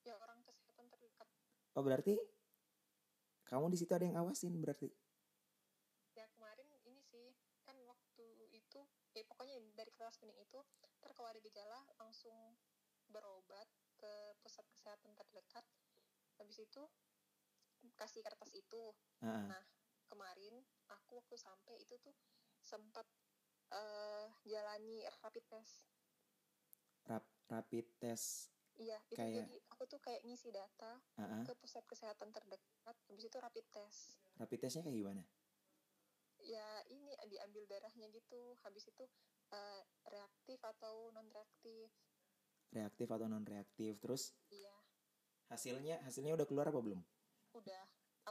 [0.02, 1.26] ya orang kesehatan terdekat
[1.74, 2.14] Oh berarti
[3.46, 4.90] kamu di situ ada yang awasin berarti?
[6.14, 7.34] ya kemarin ini sih
[7.66, 8.80] kan waktu itu
[9.12, 10.60] ya pokoknya dari kertas kuning itu
[11.24, 12.36] ada gejala langsung
[13.08, 13.64] berobat
[13.96, 14.12] ke
[14.44, 15.64] pusat kesehatan terdekat
[16.36, 16.84] habis itu
[17.96, 18.92] kasih kertas itu
[19.24, 19.64] Ah, Nah,
[20.12, 20.60] kemarin
[20.92, 22.12] aku waktu sampai itu tuh
[22.60, 23.08] sempat
[23.72, 25.80] eh jalani rapid test.
[27.08, 28.52] rap, rapid test.
[28.76, 31.42] Iya, itu Kayak- jadi aku tuh kayak ngisi data Ah, ah.
[31.48, 34.20] ke pusat kesehatan terdekat, habis itu rapid test.
[34.36, 35.22] rapid testnya kayak gimana?
[36.44, 39.08] Ya, ini diambil darahnya gitu, habis itu
[39.52, 41.90] eh, reaktif atau non reaktif.
[42.72, 43.98] Reaktif atau non reaktif?
[44.00, 44.74] Terus Iya,
[45.50, 47.00] hasilnya hasilnya udah keluar apa belum?
[47.54, 47.84] udah.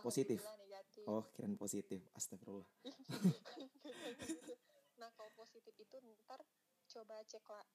[0.04, 0.44] Positif?
[0.60, 1.08] Negatif.
[1.08, 2.04] Oh kirain positif.
[2.14, 2.68] Astagfirullah.
[5.00, 6.40] nah kalau positif itu ntar
[6.88, 7.66] coba cek lah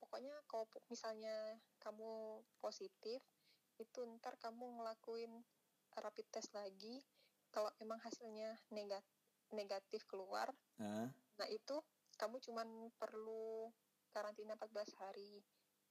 [0.00, 3.20] pokoknya kalau misalnya kamu positif
[3.76, 5.44] itu ntar kamu ngelakuin
[6.00, 7.04] rapid test lagi
[7.52, 9.04] kalau emang hasilnya negat
[9.52, 10.48] negatif keluar
[10.80, 11.76] Ah, nah itu
[12.20, 12.68] kamu cuman
[13.00, 13.44] perlu
[14.14, 15.32] karantina 14 hari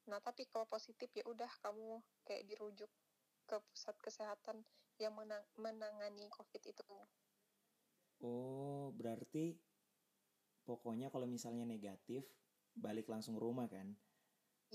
[0.10, 1.90] nah tapi kalau positif ya udah kamu
[2.26, 2.92] kayak dirujuk
[3.50, 4.58] ke pusat kesehatan
[5.04, 6.84] yang menang- menangani covid itu
[8.22, 9.46] oh berarti
[10.68, 12.24] pokoknya kalau misalnya negatif
[12.86, 13.88] balik langsung rumah kan?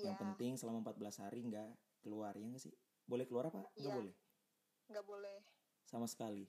[0.05, 1.69] Yang ya penting selama 14 hari nggak
[2.03, 2.75] keluar ya nggak sih?
[3.11, 3.61] Boleh keluar apa?
[3.79, 3.97] Nggak Iya.
[3.99, 4.15] boleh.
[4.91, 5.39] nggak boleh
[5.91, 6.45] Sama sekali.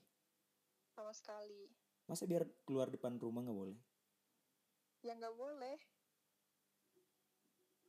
[0.96, 1.62] sama sekali
[2.10, 3.78] Masa biar keluar depan rumah nggak boleh?
[5.06, 5.78] Ya nggak boleh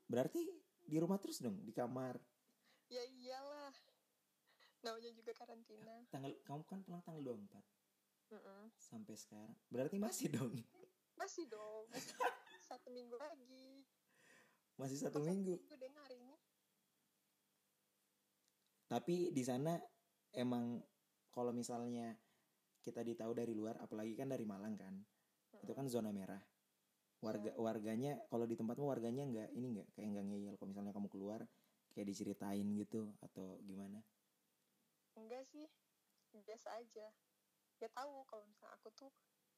[0.06, 0.38] Berarti
[0.86, 2.14] di rumah terus dong, di kamar.
[2.86, 3.74] ya iyalah
[4.86, 7.58] namanya juga karantina Tanggal kamu kan pulang tanggal 24
[8.30, 8.70] Mm-mm.
[8.78, 9.58] sampai sekarang.
[9.66, 10.54] Berarti masih dong.
[11.18, 11.90] masih dong
[12.70, 13.82] satu minggu lagi
[14.76, 15.56] Masih satu Oh, minggu.
[15.56, 16.36] deh hari ini
[18.86, 19.74] Tapi di sana
[20.30, 20.78] emang
[21.34, 22.14] kalau misalnya
[22.78, 24.94] kita ditahu dari luar, apalagi kan dari Malang kan,
[25.58, 26.38] itu kan zona merah.
[27.26, 31.08] Warga warganya kalau di tempatmu warganya nggak ini nggak kayak nggak ngeyel kalau misalnya kamu
[31.10, 31.40] keluar
[31.90, 33.98] kayak diceritain gitu atau gimana?
[35.16, 35.64] enggak sih
[36.44, 37.08] biasa aja
[37.80, 39.10] ya tahu kalau misalnya aku tuh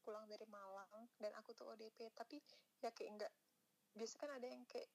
[0.03, 2.39] pulang dari Malang dan aku tuh ODP tapi
[2.79, 3.31] ya kayak enggak
[3.93, 4.87] biasa kan ada yang kayak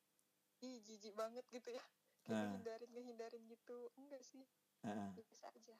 [0.65, 1.85] ih jijik banget gitu ya
[2.25, 2.49] kayak Ah.
[2.49, 4.45] ngehindarin ngehindarin gitu enggak sih
[4.81, 5.11] Ah, ah.
[5.13, 5.77] biasa aja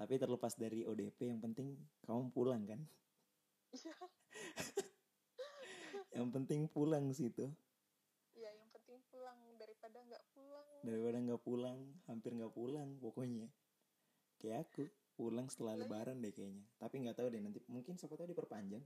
[0.00, 1.76] tapi terlepas dari ODP yang penting
[2.08, 2.80] kamu pulang kan?
[3.76, 3.92] iya
[6.10, 7.46] Yang penting pulang sih itu.
[8.34, 13.46] ya yang penting pulang daripada nggak pulang Daripada nggak pulang, hampir nggak pulang pokoknya.
[14.40, 15.86] Kayak aku pulang setelah Lah, iya.
[15.86, 16.64] lebaran deh kayaknya.
[16.80, 18.84] Tapi nggak tahu deh nanti mungkin siapa tahu diperpanjang.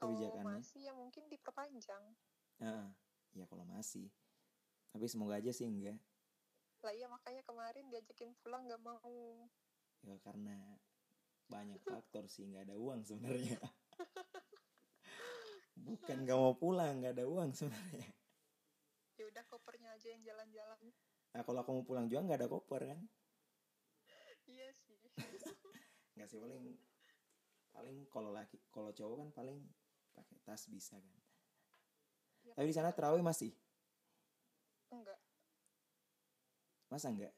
[0.00, 0.64] kalau kebijakannya.
[0.64, 2.04] masih ya mungkin diperpanjang
[2.60, 2.88] Ah,
[3.36, 4.08] ya kalau masih.
[4.92, 6.00] Tapi semoga aja sih enggak.
[6.80, 9.44] lah iya makanya kemarin diajakin pulang nggak mau
[10.00, 10.56] Ya karena
[11.52, 13.60] banyak faktor sih nggak ada uang sebenarnya.
[15.86, 18.08] Bukan nggak mau pulang nggak ada uang sebenarnya.
[19.20, 20.80] ya udah kopernya aja yang jalan-jalan
[21.30, 23.00] Nah kalau kamu pulang juga nggak ada koper kan?
[24.50, 24.98] iya sih
[26.18, 26.64] Nggak sih paling
[27.70, 29.58] paling kalau laki kalau cowok kan paling
[30.10, 31.14] pakai tas bisa kan.
[32.42, 33.54] Ya, Tapi di sana terawih masih?
[34.90, 35.20] enggak
[36.90, 37.30] Masa enggak?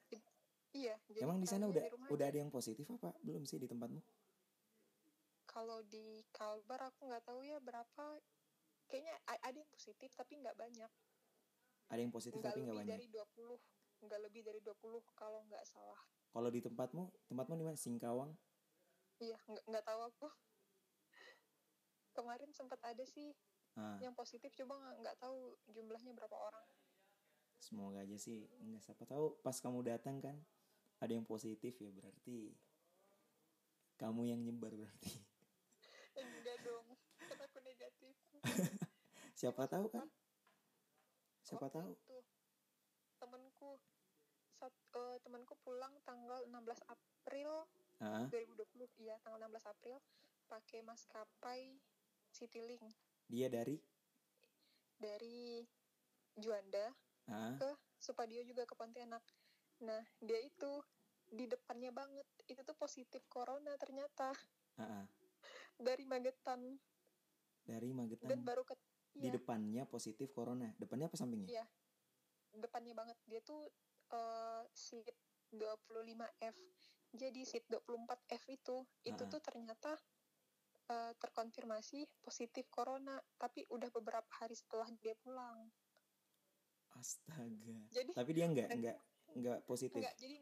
[0.72, 3.68] iya jadi Emang di sana udah di udah ada yang positif apa belum sih di
[3.68, 4.00] tempatmu?
[5.52, 8.04] Kalau di Kalbar aku nggak tahu ya berapa
[8.88, 10.90] kayaknya ada yang positif tapi nggak banyak
[11.86, 12.90] Ada yang positif nggak tapi nggak banyak.
[12.96, 13.60] dari 20
[14.02, 16.00] nggak lebih dari 20 kalau nggak salah
[16.32, 17.76] Kalau di tempatmu, tempatmu di mana?
[17.76, 18.32] Singkawang?
[19.20, 20.26] iya nggak nggak tahu aku
[22.16, 23.30] kemarin sempat ada sih
[23.72, 26.66] Ah, yang positif coba nggak nggak tahu jumlahnya berapa orang
[27.56, 28.44] semoga aja sih.
[28.60, 30.36] Enggak siapa tahu pas kamu datang kan
[31.00, 32.52] ada yang positif ya berarti
[33.96, 35.08] kamu yang nyebar berarti.
[36.16, 36.86] Enggak dong
[37.18, 38.14] kan aku negatif.
[39.38, 40.08] Siapa tahu kan?
[41.42, 41.90] siapa Waktu tahu.
[41.90, 42.16] itu
[43.18, 43.70] temenku
[44.54, 47.66] sat, eh, temenku pulang tanggal 16 April
[47.98, 49.98] ah 2020 iya tanggal 16 April
[50.46, 51.82] pakai maskapai
[52.30, 52.86] Citylink
[53.26, 53.74] dia dari?
[55.02, 55.66] Dari
[56.38, 56.94] Juanda
[57.26, 59.22] ah ke Supadio juga ke Pontianak.
[59.86, 60.82] Nah dia itu
[61.30, 62.26] di depannya banget.
[62.50, 64.34] Itu tuh positif corona ternyata.
[64.76, 65.04] Ah, ah.
[65.78, 66.60] Dari Magetan.
[67.62, 68.74] Dari dan Magetan baru ke
[69.12, 70.72] di iya, depannya positif corona.
[70.80, 71.48] Depannya apa sampingnya?
[71.48, 71.66] Iya.
[72.52, 73.16] depannya banget.
[73.24, 73.64] Dia tuh
[74.12, 75.08] eh seat
[75.52, 76.56] 25F
[77.12, 79.96] jadi seat 24F itu itu tuh ternyata
[80.88, 83.20] eh, terkonfirmasi positif corona.
[83.36, 85.68] Tapi udah beberapa hari setelah dia pulang.
[86.96, 87.76] Astaga.
[87.92, 88.98] Jadi tapi dia nggak Dan- nggak
[89.32, 90.00] nggak positif?
[90.00, 90.36] Enggak jadi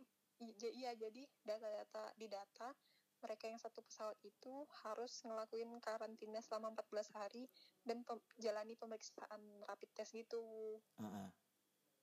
[0.72, 2.72] iya jadi data-data di data
[3.20, 7.44] mereka yang satu pesawat itu harus ngelakuin karantina selama 14 hari
[7.84, 10.80] dan pem- jalani pemeriksaan rapid test gitu.
[10.96, 11.28] Ah, ah.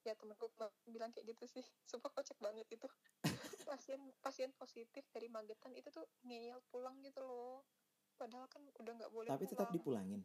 [0.06, 0.48] ya temenku
[0.88, 1.66] bilang kayak gitu sih.
[1.84, 2.88] Sumpah kocak banget itu.
[3.68, 7.68] Pasien pasien positif dari Magetan itu tuh ngeyel pulang gitu loh.
[8.16, 9.76] Padahal kan udah nggak boleh tapi tetap pulang.
[9.76, 10.22] dipulangin?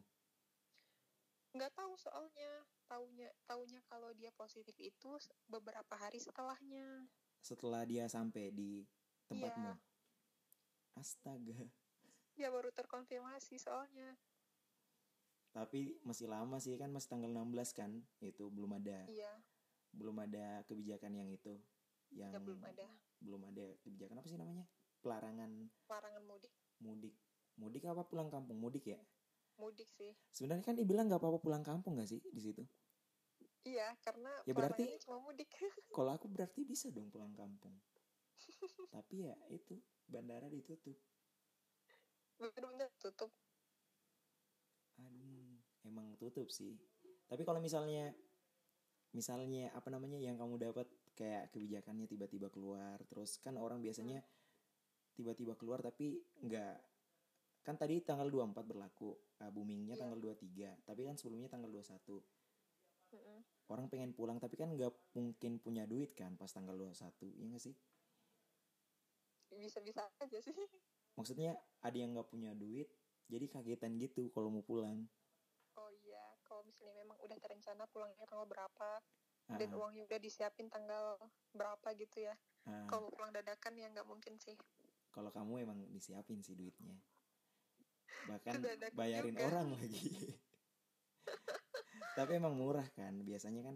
[1.53, 2.63] Nggak tahu soalnya.
[2.87, 5.09] Taunya taunya kalau dia positif itu
[5.49, 7.09] beberapa hari setelahnya.
[7.41, 8.85] Setelah dia sampai di
[9.27, 9.73] tempatmu?
[9.73, 9.92] Iya.
[10.97, 11.57] Astaga.
[12.33, 14.17] Ya baru terkonfirmasi soalnya.
[15.53, 17.91] Tapi masih lama sih kan masih tanggal 16 kan?
[18.17, 19.05] Itu belum ada.
[19.05, 19.33] Iya.
[19.93, 21.53] Belum ada kebijakan yang itu
[22.13, 22.85] yang ya belum ada.
[23.21, 24.17] belum ada kebijakan.
[24.17, 24.65] Apa sih namanya?
[25.05, 25.51] Pelarangan.
[25.89, 26.53] Larangan mudik.
[26.81, 27.13] Mudik.
[27.61, 28.57] Mudik apa pulang kampung?
[28.57, 29.01] Mudik ya?
[29.61, 30.17] Mudik sih.
[30.33, 32.65] Sebenarnya kan dibilang nggak apa-apa pulang kampung nggak sih di situ?
[33.63, 35.47] Iya karena Ya berarti- cuma mudik.
[35.95, 37.77] Kalau aku berarti bisa dong pulang kampung
[38.93, 40.95] tapi ya itu bandara ditutup.
[42.37, 43.31] Bener-bener tutup.
[45.01, 46.77] Aduh emang tutup sih.
[47.27, 48.13] Tapi kalau misalnya
[49.13, 54.25] misalnya apa namanya yang kamu dapat kayak kebijakannya tiba-tiba keluar terus kan orang biasanya
[55.13, 56.75] tiba-tiba keluar tapi nggak
[57.61, 60.01] kan tadi tanggal 24 berlaku uh, boomingnya Iya.
[60.01, 61.93] tanggal 23 tapi kan sebelumnya tanggal 21
[63.13, 63.39] Mm-mm.
[63.69, 67.61] orang pengen pulang tapi kan nggak mungkin punya duit kan pas tanggal 21 iya nggak
[67.61, 67.77] sih
[69.57, 70.53] bisa-bisa aja sih
[71.13, 72.89] maksudnya ada yang nggak punya duit
[73.27, 75.05] jadi kagetan gitu kalau mau pulang
[75.73, 79.01] Oh iya, kalau misalnya memang udah terencana pulangnya tanggal berapa
[79.49, 81.19] Ah, dan uangnya udah disiapin tanggal
[81.51, 82.37] berapa gitu ya.
[82.63, 82.85] ah.
[82.87, 84.55] Kalau pulang dadakan ya nggak mungkin sih.
[85.09, 86.97] kalau kamu emang disiapin sih duitnya
[88.25, 88.57] bahkan
[88.95, 89.45] bayarin juga.
[89.45, 90.01] orang lagi
[92.17, 93.75] tapi emang murah kan biasanya kan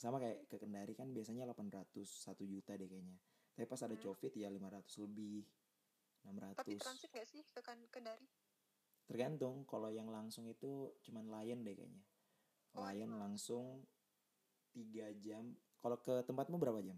[0.00, 3.14] sama kayak ke Kendari kan biasanya 800 1 juta deh kayaknya
[3.60, 4.04] tapi pas ada Hmm.
[4.08, 5.44] covid ya 500 lebih
[6.24, 8.24] 600 Tapi transit nggak sih ke kan Kendari?
[9.04, 12.00] tergantung kalau yang langsung itu cuman Lion deh kayaknya
[12.72, 13.84] Oh, Lion yang langsung
[14.72, 16.96] 3 jam kalau ke tempatmu berapa jam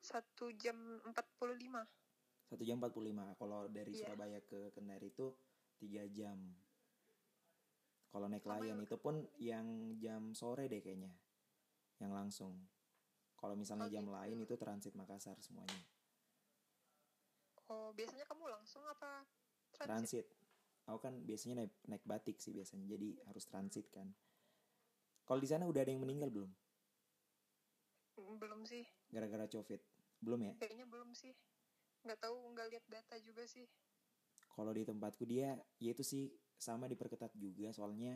[0.00, 1.84] Satu jam 45.
[2.48, 4.08] satu jam 45 kalau dari Iya.
[4.08, 5.36] Surabaya ke Kendari itu
[5.76, 6.38] tiga jam
[8.08, 9.68] kalau naik Lion itu pun yang
[10.00, 11.12] jam sore deh kayaknya
[11.98, 12.56] yang langsung
[13.40, 14.14] kalau misalnya Oh, jam gitu.
[14.16, 15.82] lain itu transit Makassar semuanya
[17.68, 19.12] Oh, biasanya kamu langsung apa
[19.76, 19.88] transit?
[19.88, 20.26] transit
[20.88, 24.08] aku kan biasanya naik naik batik sih biasanya jadi harus transit kan
[25.28, 26.50] kalau di sana udah ada yang meninggal belum
[28.40, 28.84] Belum sih.
[29.12, 29.80] gara-gara covid
[30.24, 31.34] belum ya Kayaknya belum sih.
[32.04, 33.66] Nggak tahu, nggak lihat data juga sih.
[34.54, 35.48] kalau di tempatku dia
[35.84, 36.24] ya itu sih
[36.66, 38.12] sama diperketat juga soalnya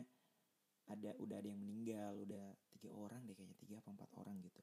[0.93, 4.61] ada udah ada yang meninggal udah tiga orang deh kayaknya tiga apa empat orang gitu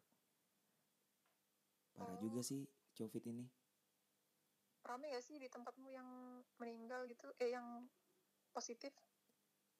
[2.00, 2.22] parah Oh.
[2.22, 2.64] juga sih
[2.96, 3.44] covid ini
[4.80, 6.08] Rame nggak sih di tempatmu yang
[6.56, 7.28] meninggal gitu?
[7.36, 7.84] Eh, yang
[8.50, 8.90] positif?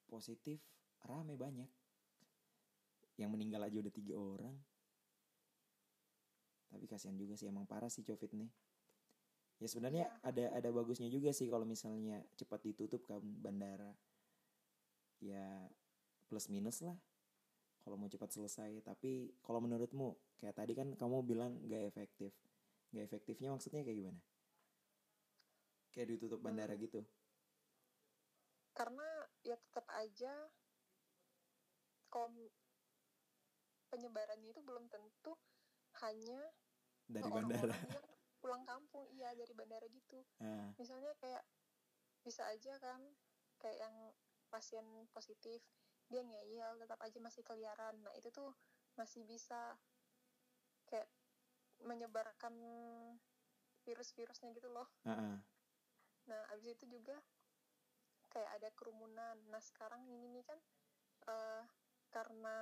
[0.05, 0.59] positif
[1.01, 1.65] rame banyak
[3.15, 4.55] yang meninggal aja udah tiga orang
[6.67, 8.51] tapi kasihan juga sih emang parah sih covid nih
[9.57, 10.19] ya sebenarnya Iya.
[10.19, 13.95] ada ada bagusnya juga sih kalau misalnya cepat ditutup kan bandara
[15.23, 15.63] ya
[16.27, 16.99] plus minus lah
[17.87, 22.33] kalau mau cepat selesai tapi kalau menurutmu kayak tadi kan kamu bilang gak efektif.
[22.89, 24.19] Gak efektifnya maksudnya kayak gimana?
[25.93, 26.81] Kayak ditutup bandara Hmm.
[26.81, 27.01] gitu.
[28.73, 29.05] Karena
[29.45, 30.33] ya tetap aja
[32.09, 32.33] kalau
[33.91, 35.37] penyebarannya itu belum tentu
[36.01, 36.41] hanya
[37.05, 37.69] dari bandara.
[37.69, 38.07] orang-orang yang
[38.41, 39.05] pulang kampung.
[39.13, 40.19] Iya dari bandara gitu.
[40.41, 41.43] Ah, misalnya kayak
[42.25, 43.01] bisa aja kan
[43.61, 43.95] kayak yang
[44.49, 45.61] pasien positif
[46.11, 47.95] dia ngeyel tetap aja masih keliaran.
[48.03, 48.51] Nah itu tuh
[48.99, 49.77] masih bisa
[50.91, 51.07] kayak
[51.81, 52.53] menyebarkan
[53.87, 55.37] virus-virusnya gitu loh ah, ah.
[56.29, 57.17] Nah, abis itu juga
[58.29, 59.35] kayak ada kerumunan.
[59.49, 60.59] Nah, sekarang ini nih kan
[61.27, 61.63] eh,
[62.13, 62.57] karena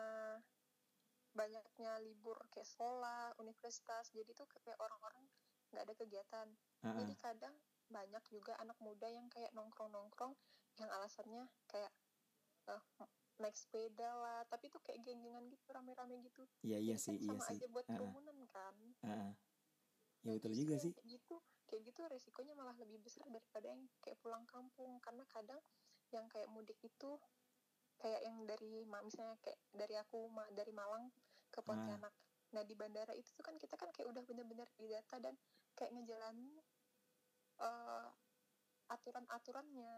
[1.34, 5.22] banyaknya libur kayak sekolah universitas jadi tuh kayak orang-orang
[5.70, 6.48] nggak ada kegiatan
[6.82, 7.20] Ah, jadi ah.
[7.22, 7.56] kadang
[7.90, 10.34] banyak juga anak muda yang kayak nongkrong-nongkrong
[10.82, 11.94] yang alasannya kayak
[12.66, 12.84] eh,
[13.40, 17.24] naik sepeda lah tapi tuh kayak geng-gengan gitu rame-rame gitu Iya iya Jadi sih, kan
[17.24, 17.56] iya sama sih.
[17.58, 18.76] aja buat kerumunan kan
[19.08, 19.32] ah.
[20.20, 20.92] Ya betul juga sih.
[20.92, 21.36] kayak gitu
[21.72, 25.62] kayak gitu resikonya malah lebih besar daripada yang kayak pulang kampung karena kadang
[26.12, 27.12] yang kayak mudik itu
[28.02, 31.08] kayak yang dari misalnya kayak dari aku dari Malang
[31.54, 32.12] ke Pontianak
[32.50, 35.38] nah di bandara itu tuh kan kita kan kayak udah bener-bener didata dan
[35.78, 36.58] kayak ngejalanin
[37.62, 38.08] eh,
[38.90, 39.94] aturan-aturannya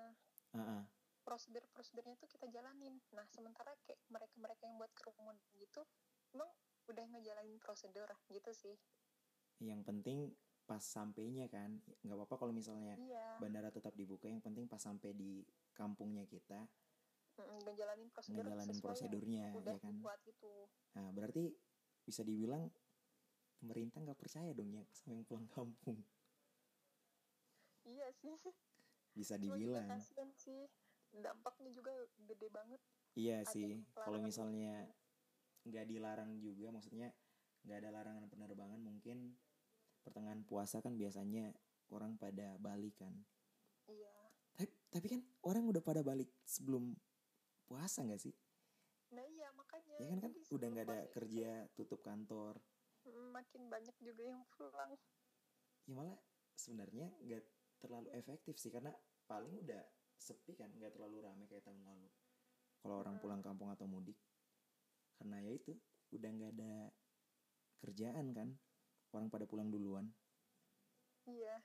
[0.54, 0.84] ah.
[1.22, 5.82] Prosedur-prosedurnya tuh kita jalanin nah sementara kayak mereka-mereka yang buat kerumunan gitu
[6.34, 6.50] emang
[6.90, 8.76] udah ngejalanin prosedur gitu sih
[9.62, 10.20] Yang penting
[10.66, 14.26] pas sampainya kan, nggak apa-apa kalau misalnya iya bandara tetap dibuka.
[14.26, 16.66] Yang penting pas sampai di kampungnya kita
[17.38, 19.94] ngejalanin prosedur ngejalanin prosedurnya, ya kan.
[19.94, 20.50] dibuat gitu
[20.98, 21.54] Nah berarti
[22.02, 22.70] bisa dibilang
[23.62, 25.98] pemerintah nggak percaya dong ya sama yang pulang kampung.
[27.86, 28.38] iya sih
[29.14, 29.88] Bisa juga dibilang.
[30.34, 30.66] sih
[31.12, 31.92] dampaknya juga
[32.28, 32.82] gede banget
[33.16, 34.74] Iya Ada sih, kalau misalnya
[35.68, 37.10] nggak dilarang juga, maksudnya
[37.68, 39.18] nggak ada larangan penerbangan, mungkin
[40.04, 41.46] pertengahan puasa kan biasanya
[41.96, 43.14] orang pada balik kan.
[43.88, 44.16] iya
[44.56, 46.96] Tapi, tapi kan orang udah pada balik sebelum
[47.68, 48.36] puasa nggak sih?
[49.14, 52.54] nah iya makanya Ya kan kan udah nggak ada itu kerja, tutup kantor.
[53.06, 54.92] mm, makin banyak juga yang pulang
[55.86, 56.18] Ya malah
[56.58, 57.44] sebenarnya nggak
[57.82, 58.94] terlalu efektif sih karena
[59.30, 59.84] paling udah
[60.28, 62.08] sepi kan, nggak terlalu ramai kayak tahun lalu.
[62.82, 63.22] Kalau orang Hmm.
[63.22, 64.18] pulang kampung atau mudik,
[65.18, 65.74] karena ya itu
[66.16, 66.72] udah nggak ada
[67.82, 68.50] kerjaan kan,
[69.16, 70.06] orang pada pulang duluan.
[71.28, 71.62] iya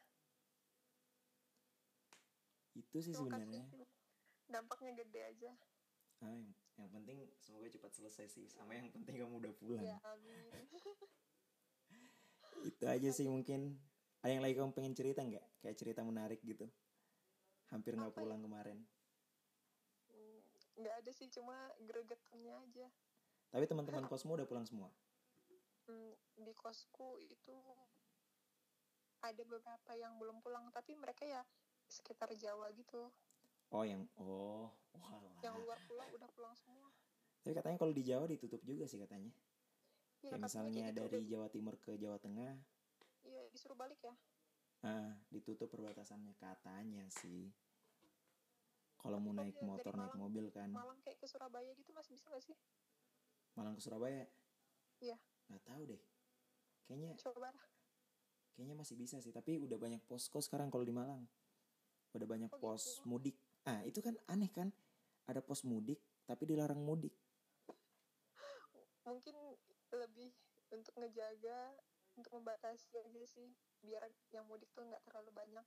[2.77, 3.65] Itu sih Cuma sebenarnya.
[4.53, 5.51] dampaknya gede aja
[6.25, 6.49] Ah, yang,
[6.81, 8.47] yang penting semoga cepat selesai sih.
[8.49, 9.89] Sama yang penting kamu udah pulang.
[9.89, 10.67] ya amin
[12.71, 13.61] Itu aja sih mungkin.
[14.23, 15.45] Ada yang lagi kamu pengen cerita nggak?
[15.63, 16.67] Kayak cerita menarik gitu.
[17.69, 18.17] Hampir nggak ya?
[18.17, 18.79] pulang kemarin.
[20.09, 20.39] Mm,
[20.77, 22.87] nggak ada sih cuma gregetannya aja
[23.49, 24.91] Tapi teman-teman kosmu udah pulang semua.
[25.87, 27.55] Mm, di kosku itu
[29.19, 31.43] ada beberapa yang belum pulang tapi mereka ya
[31.87, 33.11] sekitar Jawa gitu
[33.69, 35.35] Oh yang oh walah.
[35.41, 36.91] yang luar pulau udah pulang semua
[37.41, 39.31] Tapi katanya kalau di Jawa ditutup juga sih katanya.
[40.19, 42.55] Kayak katanya misalnya dari udah- Jawa Timur ke Jawa Tengah,
[43.23, 44.11] iya disuruh balik ya
[44.83, 47.49] ah ditutup perbatasannya katanya sih.
[48.97, 52.27] Kalau mau naik motor naik Malang- mobil kan, Malang kayak ke Surabaya gitu masih bisa
[52.27, 52.57] gak sih
[53.55, 54.27] Malang ke Surabaya.
[54.99, 55.17] Iya.
[55.47, 56.03] Nggak tahu deh.
[56.85, 57.69] Kayaknya coba lah
[58.53, 59.31] kayaknya masih bisa sih.
[59.31, 61.25] Tapi udah banyak posko sekarang kalau di Malang.
[62.13, 63.07] Udah banyak Oh, pos gitu.
[63.07, 63.37] mudik.
[63.63, 64.73] Ah itu kan aneh kan?
[65.27, 67.15] Ada pos mudik tapi dilarang mudik.
[69.07, 69.39] mungkin
[69.95, 70.35] lebih
[70.67, 71.79] untuk ngejaga
[72.17, 73.53] untuk membatasi aja sih
[73.85, 74.03] biar
[74.33, 75.67] yang mudik tuh nggak terlalu banyak.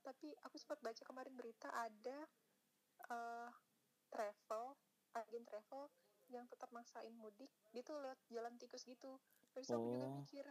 [0.00, 2.24] Tapi aku sempat baca kemarin berita ada
[3.10, 3.50] eh,
[4.10, 4.74] travel
[5.14, 5.90] agen travel
[6.30, 7.50] yang tetap maksain mudik.
[7.74, 9.18] Dia tuh lewat jalan tikus gitu.
[9.52, 10.16] Terus aku juga Oh.
[10.22, 10.46] mikir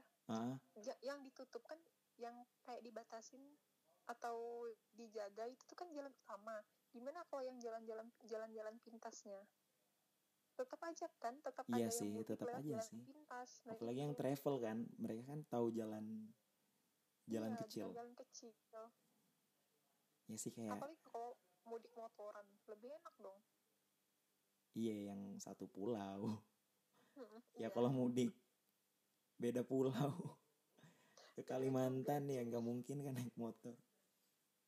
[1.02, 1.80] yang ditutup kan
[2.20, 2.36] yang
[2.68, 3.42] kayak dibatasin
[4.10, 6.60] atau dijaga itu tuh kan jalan utama.
[6.92, 9.40] Gimana kalau yang jalan-jalan jalan-jalan pintasnya
[10.60, 13.00] tetap aja kan tetap Iya ada sih, yang tetap aja jalan sih.
[13.08, 14.20] pintas Nah, apalagi yang itu.
[14.20, 16.06] travel kan, mereka kan tahu jalan
[17.32, 17.88] jalan Iya, kecil.
[17.96, 18.52] jalan kecil
[20.30, 21.34] Ya sih kayak apalagi kalau
[21.66, 23.40] mudik motoran lebih enak dong
[24.78, 26.38] iya yang satu pulau.
[27.58, 27.68] Ya iya.
[27.74, 28.30] kalau mudik
[29.40, 29.92] beda pulau
[31.36, 33.74] ke Kalimantan ya nggak mungkin kan naik motor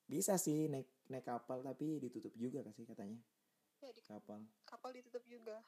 [0.08, 3.20] bisa sih naik naik kapal tapi ditutup juga kasih katanya
[3.80, 5.60] ya di kapal kapal ditutup juga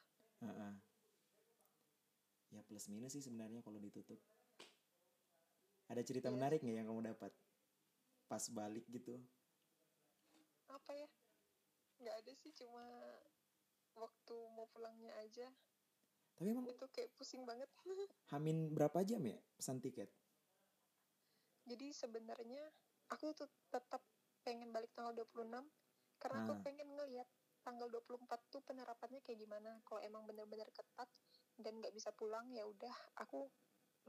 [0.44, 0.72] Heeh.
[2.54, 4.20] ya plus minus sih sebenarnya kalau ditutup.
[5.90, 7.32] Ada cerita Iya menarik nggak yang kamu dapat?
[8.30, 9.18] Pas balik gitu.
[10.70, 11.08] Apa ya?
[11.98, 12.84] Nggak ada sih cuma
[13.98, 15.50] waktu mau pulangnya aja.
[16.38, 17.66] Tapi emang itu kayak pusing banget.
[18.30, 20.10] Hamin berapa jam ya pesan tiket?
[21.64, 22.62] Jadi sebenarnya
[23.10, 24.02] aku tuh tetap
[24.44, 25.64] pengen balik tanggal 26
[26.20, 26.62] karena aku Ah.
[26.62, 27.28] pengen ngeliat
[27.64, 29.80] tanggal 24 tuh penerapannya kayak gimana?
[29.88, 31.08] Kalau emang bener-bener ketat
[31.56, 33.48] dan nggak bisa pulang ya udah aku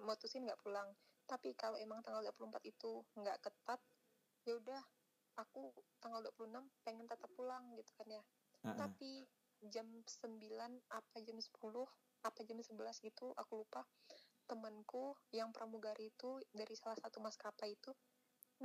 [0.03, 0.91] mutusin nggak pulang.
[1.25, 3.81] Tapi kalau emang tanggal 24 itu nggak ketat
[4.45, 4.81] ya udah
[5.39, 6.51] aku tanggal 26
[6.85, 8.23] pengen tetap pulang gitu kan ya.
[8.65, 8.77] Ah, ah.
[8.85, 9.25] tapi
[9.71, 10.45] jam 9
[10.91, 11.49] apa jam 10
[12.25, 13.85] apa jam 11 gitu aku lupa
[14.45, 17.89] temanku yang pramugari itu dari salah satu maskapai itu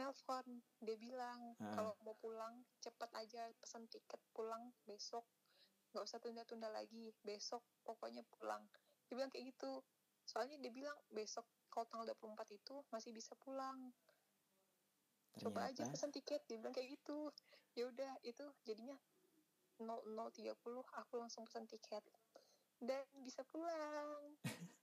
[0.01, 1.76] nelpon dia bilang Ah.
[1.76, 5.28] kalau mau pulang cepet aja pesan tiket pulang besok.
[5.92, 8.64] Nggak usah tunda-tunda lagi besok pokoknya pulang.
[9.12, 9.84] Dia bilang kayak gitu.
[10.24, 13.92] Soalnya dia bilang besok kalau tanggal 24 itu masih bisa pulang.
[15.36, 17.28] Coba aja pesan tiket dia bilang kayak gitu.
[17.76, 18.96] Ya udah itu jadinya
[19.78, 20.57] 0030
[20.96, 22.03] aku langsung pesan tiket.
[22.80, 24.34] Dan bisa pulang.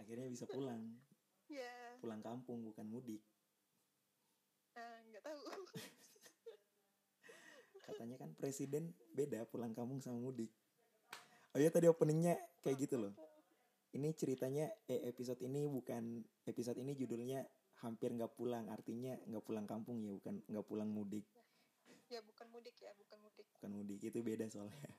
[0.00, 0.98] Akhirnya bisa pulang.
[1.52, 3.20] ya Pulang kampung bukan mudik.
[5.22, 5.64] Nggak tahu
[7.86, 10.50] Katanya kan presiden beda pulang kampung sama mudik.
[11.52, 13.12] Oh iya tadi openingnya kayak gitu loh.
[13.92, 17.44] Ini ceritanya eh, episode ini bukan episode ini judulnya
[17.82, 21.26] hampir nggak pulang artinya nggak pulang kampung ya bukan nggak pulang mudik
[22.06, 24.92] ya bukan mudik ya bukan mudik bukan mudik itu beda soalnya.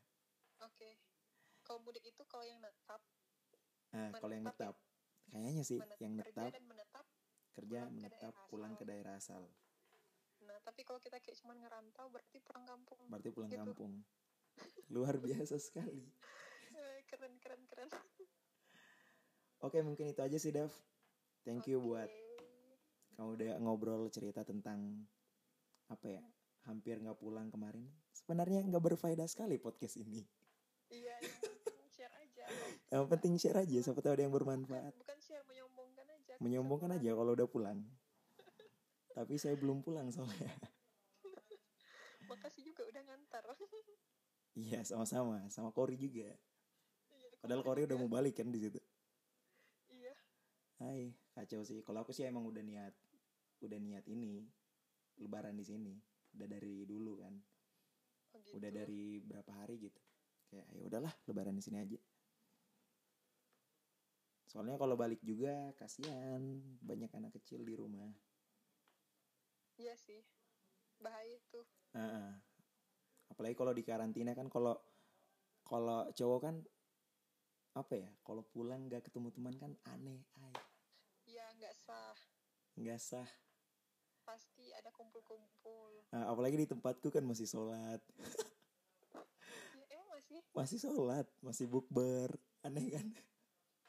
[0.59, 0.89] oke
[1.63, 2.99] kalau mudik itu kalau yang netap
[3.93, 4.49] Nah kalau yang ya?
[4.51, 4.75] netap
[5.29, 7.05] kayaknya sih menetap yang kerja netap dan menetap
[7.53, 8.79] kerja pulang ke menetap daerah pulang asal.
[8.81, 9.41] ke daerah asal
[10.43, 12.99] nah tapi kalau kita kayak cuman ngerantau berarti pulang kampung.
[13.07, 13.61] Berarti pulang Gitu.
[13.61, 13.93] kampung.
[14.89, 16.03] Luar biasa sekali.
[16.73, 17.89] Eh, keren keren keren.
[19.59, 20.73] Oke mungkin itu aja sih Dav
[21.41, 22.09] thank you buat
[23.13, 25.05] kamu udah ngobrol cerita tentang
[25.87, 26.23] apa ya
[26.65, 27.85] hampir nggak pulang kemarin.
[28.11, 30.23] Sebenarnya nggak berfaedah sekali podcast ini.
[30.89, 32.43] Iya yang penting share aja.
[32.89, 34.93] Yang penting share aja siapa tahu ada yang bermanfaat.
[34.97, 36.33] Bukan share menyombongkan aja.
[36.41, 37.79] Menyombongkan aja kalau udah pulang
[39.13, 40.49] tapi saya belum pulang soalnya.
[42.29, 43.45] Makasih juga udah ngantar.
[44.53, 45.49] Iya sama-sama.
[45.49, 46.29] Sama Kori juga.
[47.09, 48.77] Iya, padahal Kori udah mau balik kan di situ.
[49.89, 50.13] Iya.
[50.77, 51.81] Hai kacau sih.
[51.81, 52.93] Kalau aku sih emang udah niat
[53.65, 54.45] udah niat ini
[55.17, 55.97] lebaran di sini.
[56.37, 57.33] Udah dari dulu kan.
[58.37, 58.61] Oh, gitu.
[58.61, 60.01] udah dari berapa hari gitu.
[60.53, 61.97] Kayak ya udahlah lebaran di sini aja.
[64.53, 66.61] Soalnya kalau balik juga kasihan.
[66.77, 68.13] Banyak anak kecil di rumah
[69.77, 70.21] iya sih.
[71.01, 71.65] Bahaya tuh.
[71.93, 72.31] Heeh.
[73.33, 74.77] apalagi kalau di karantina kan kalau
[75.65, 76.55] kalau cowok kan
[77.73, 80.53] apa ya kalau pulang nggak ketemu teman kan aneh ay.
[81.25, 82.17] Ya nggak sah.
[82.77, 83.29] Nggak sah.
[84.21, 86.05] Pasti ada kumpul-kumpul.
[86.13, 87.99] Nah, apalagi di tempatku kan masih sholat.
[89.73, 92.29] Ya emang masih masih sholat masih bukber.
[92.61, 93.07] Aneh kan?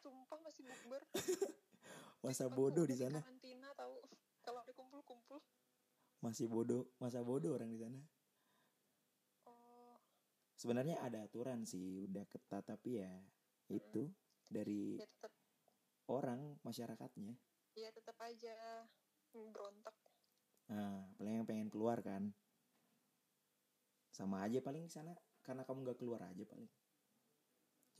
[0.00, 1.02] Sumpah masih bukber.
[2.24, 3.20] Masa bodoh di sana.
[3.20, 4.00] karantina tahu
[4.40, 5.44] kalau ada kumpul-kumpul
[6.24, 8.00] masih bodoh masa bodoh orang di sana.
[9.44, 10.00] Oh.
[10.56, 13.12] Sebenarnya ada aturan sih udah ketat tapi ya
[13.68, 14.08] itu
[14.48, 15.08] dari ya
[16.08, 17.36] orang masyarakatnya.
[17.76, 18.88] Ya tetap aja
[19.36, 19.92] berontak.
[20.72, 22.32] Nah paling yang pengen keluar kan.
[24.08, 25.12] Sama aja paling di sana
[25.44, 26.70] karena kamu nggak keluar aja paling.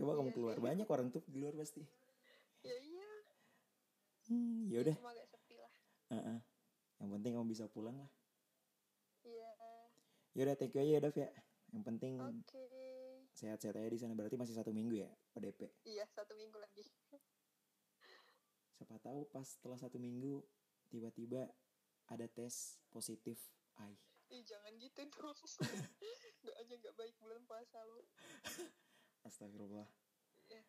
[0.00, 0.64] Coba kamu Iya, keluar iya.
[0.64, 1.84] banyak orang tuh di luar pasti.
[2.64, 3.10] Ya iya.
[4.32, 4.96] Hmm, ya udah.
[5.28, 5.74] Sepi lah.
[7.05, 8.11] Yang penting kamu bisa pulang lah.
[9.22, 9.50] Iya.
[10.32, 11.28] Ya udah thank you aja ya Dav ya.
[11.70, 12.64] Yang penting oke.
[13.32, 14.12] sehat-sehat aja di sana.
[14.12, 16.84] Berarti masih satu minggu ya ODP iya satu minggu lagi.
[18.72, 20.42] Siapa tahu pas setelah satu minggu
[20.88, 21.46] tiba-tiba
[22.07, 23.38] ada tes positif
[23.76, 23.94] ai
[24.28, 25.36] ih jangan gitu dong.
[26.44, 28.02] Doanya nggak baik bulan puasa lu.
[29.26, 29.86] Astagfirullah.
[30.46, 30.61] Ya,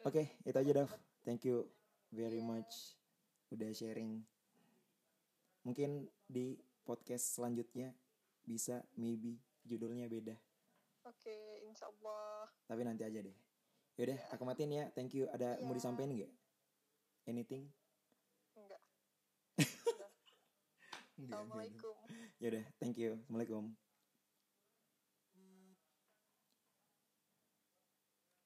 [0.00, 1.02] oke eh, itu aja Dav obat-obat.
[1.22, 1.66] thank you
[2.10, 2.46] very Iya.
[2.46, 2.74] much.
[3.50, 4.22] Udah sharing
[5.64, 5.90] mungkin
[6.24, 6.54] di
[6.84, 7.90] podcast selanjutnya
[8.40, 9.34] bisa maybe
[9.64, 10.36] judulnya beda
[11.02, 13.36] oke insya Allah tapi nanti aja deh
[13.96, 14.30] yaudah Iya.
[14.30, 15.78] aku matiin ya thank you ada mau Iya.
[15.80, 16.32] disampaikan nggak
[17.24, 17.64] anything
[18.54, 18.80] enggak
[19.58, 20.10] Nggak, nggak,
[21.14, 21.30] nggak.
[21.30, 21.96] assalamualaikum
[22.42, 23.14] Yaudah, thank you.
[23.16, 23.64] Assalamualaikum.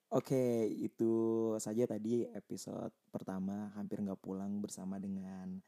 [0.09, 0.41] Oke,
[0.71, 1.13] itu
[1.61, 5.61] saja tadi episode pertama hampir nggak pulang bersama dengan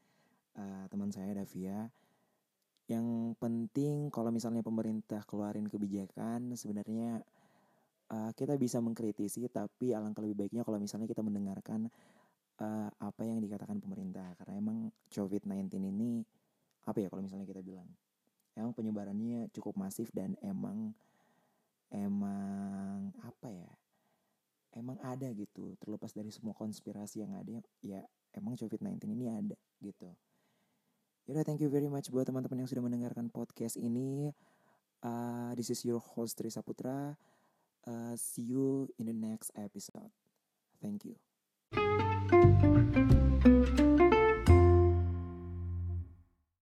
[0.60, 1.88] eh, teman saya Davia.
[2.90, 7.22] Yang penting kalau misalnya pemerintah keluarin kebijakan sebenarnya
[8.10, 11.88] eh, kita bisa mengkritisi tapi alangkah lebih baiknya kalau misalnya kita mendengarkan
[12.60, 14.36] eh, apa yang dikatakan pemerintah.
[14.36, 16.20] Karena emang COVID-19 ini
[16.84, 17.88] apa ya kalau misalnya kita bilang
[18.56, 20.92] emang penyebarannya cukup masif dan emang
[21.94, 23.70] emang apa ya
[24.74, 25.78] emang ada gitu.
[25.78, 28.02] Terlepas dari semua konspirasi yang ada ya
[28.34, 30.10] emang COVID-19 ini ada gitu
[31.28, 34.32] Yaudah thank you very much buat teman-teman yang sudah mendengarkan podcast ini.
[35.04, 37.16] Uh, This is your host Tri Saputra
[37.86, 40.12] Uh, See you in the next episode.
[40.82, 41.16] Thank you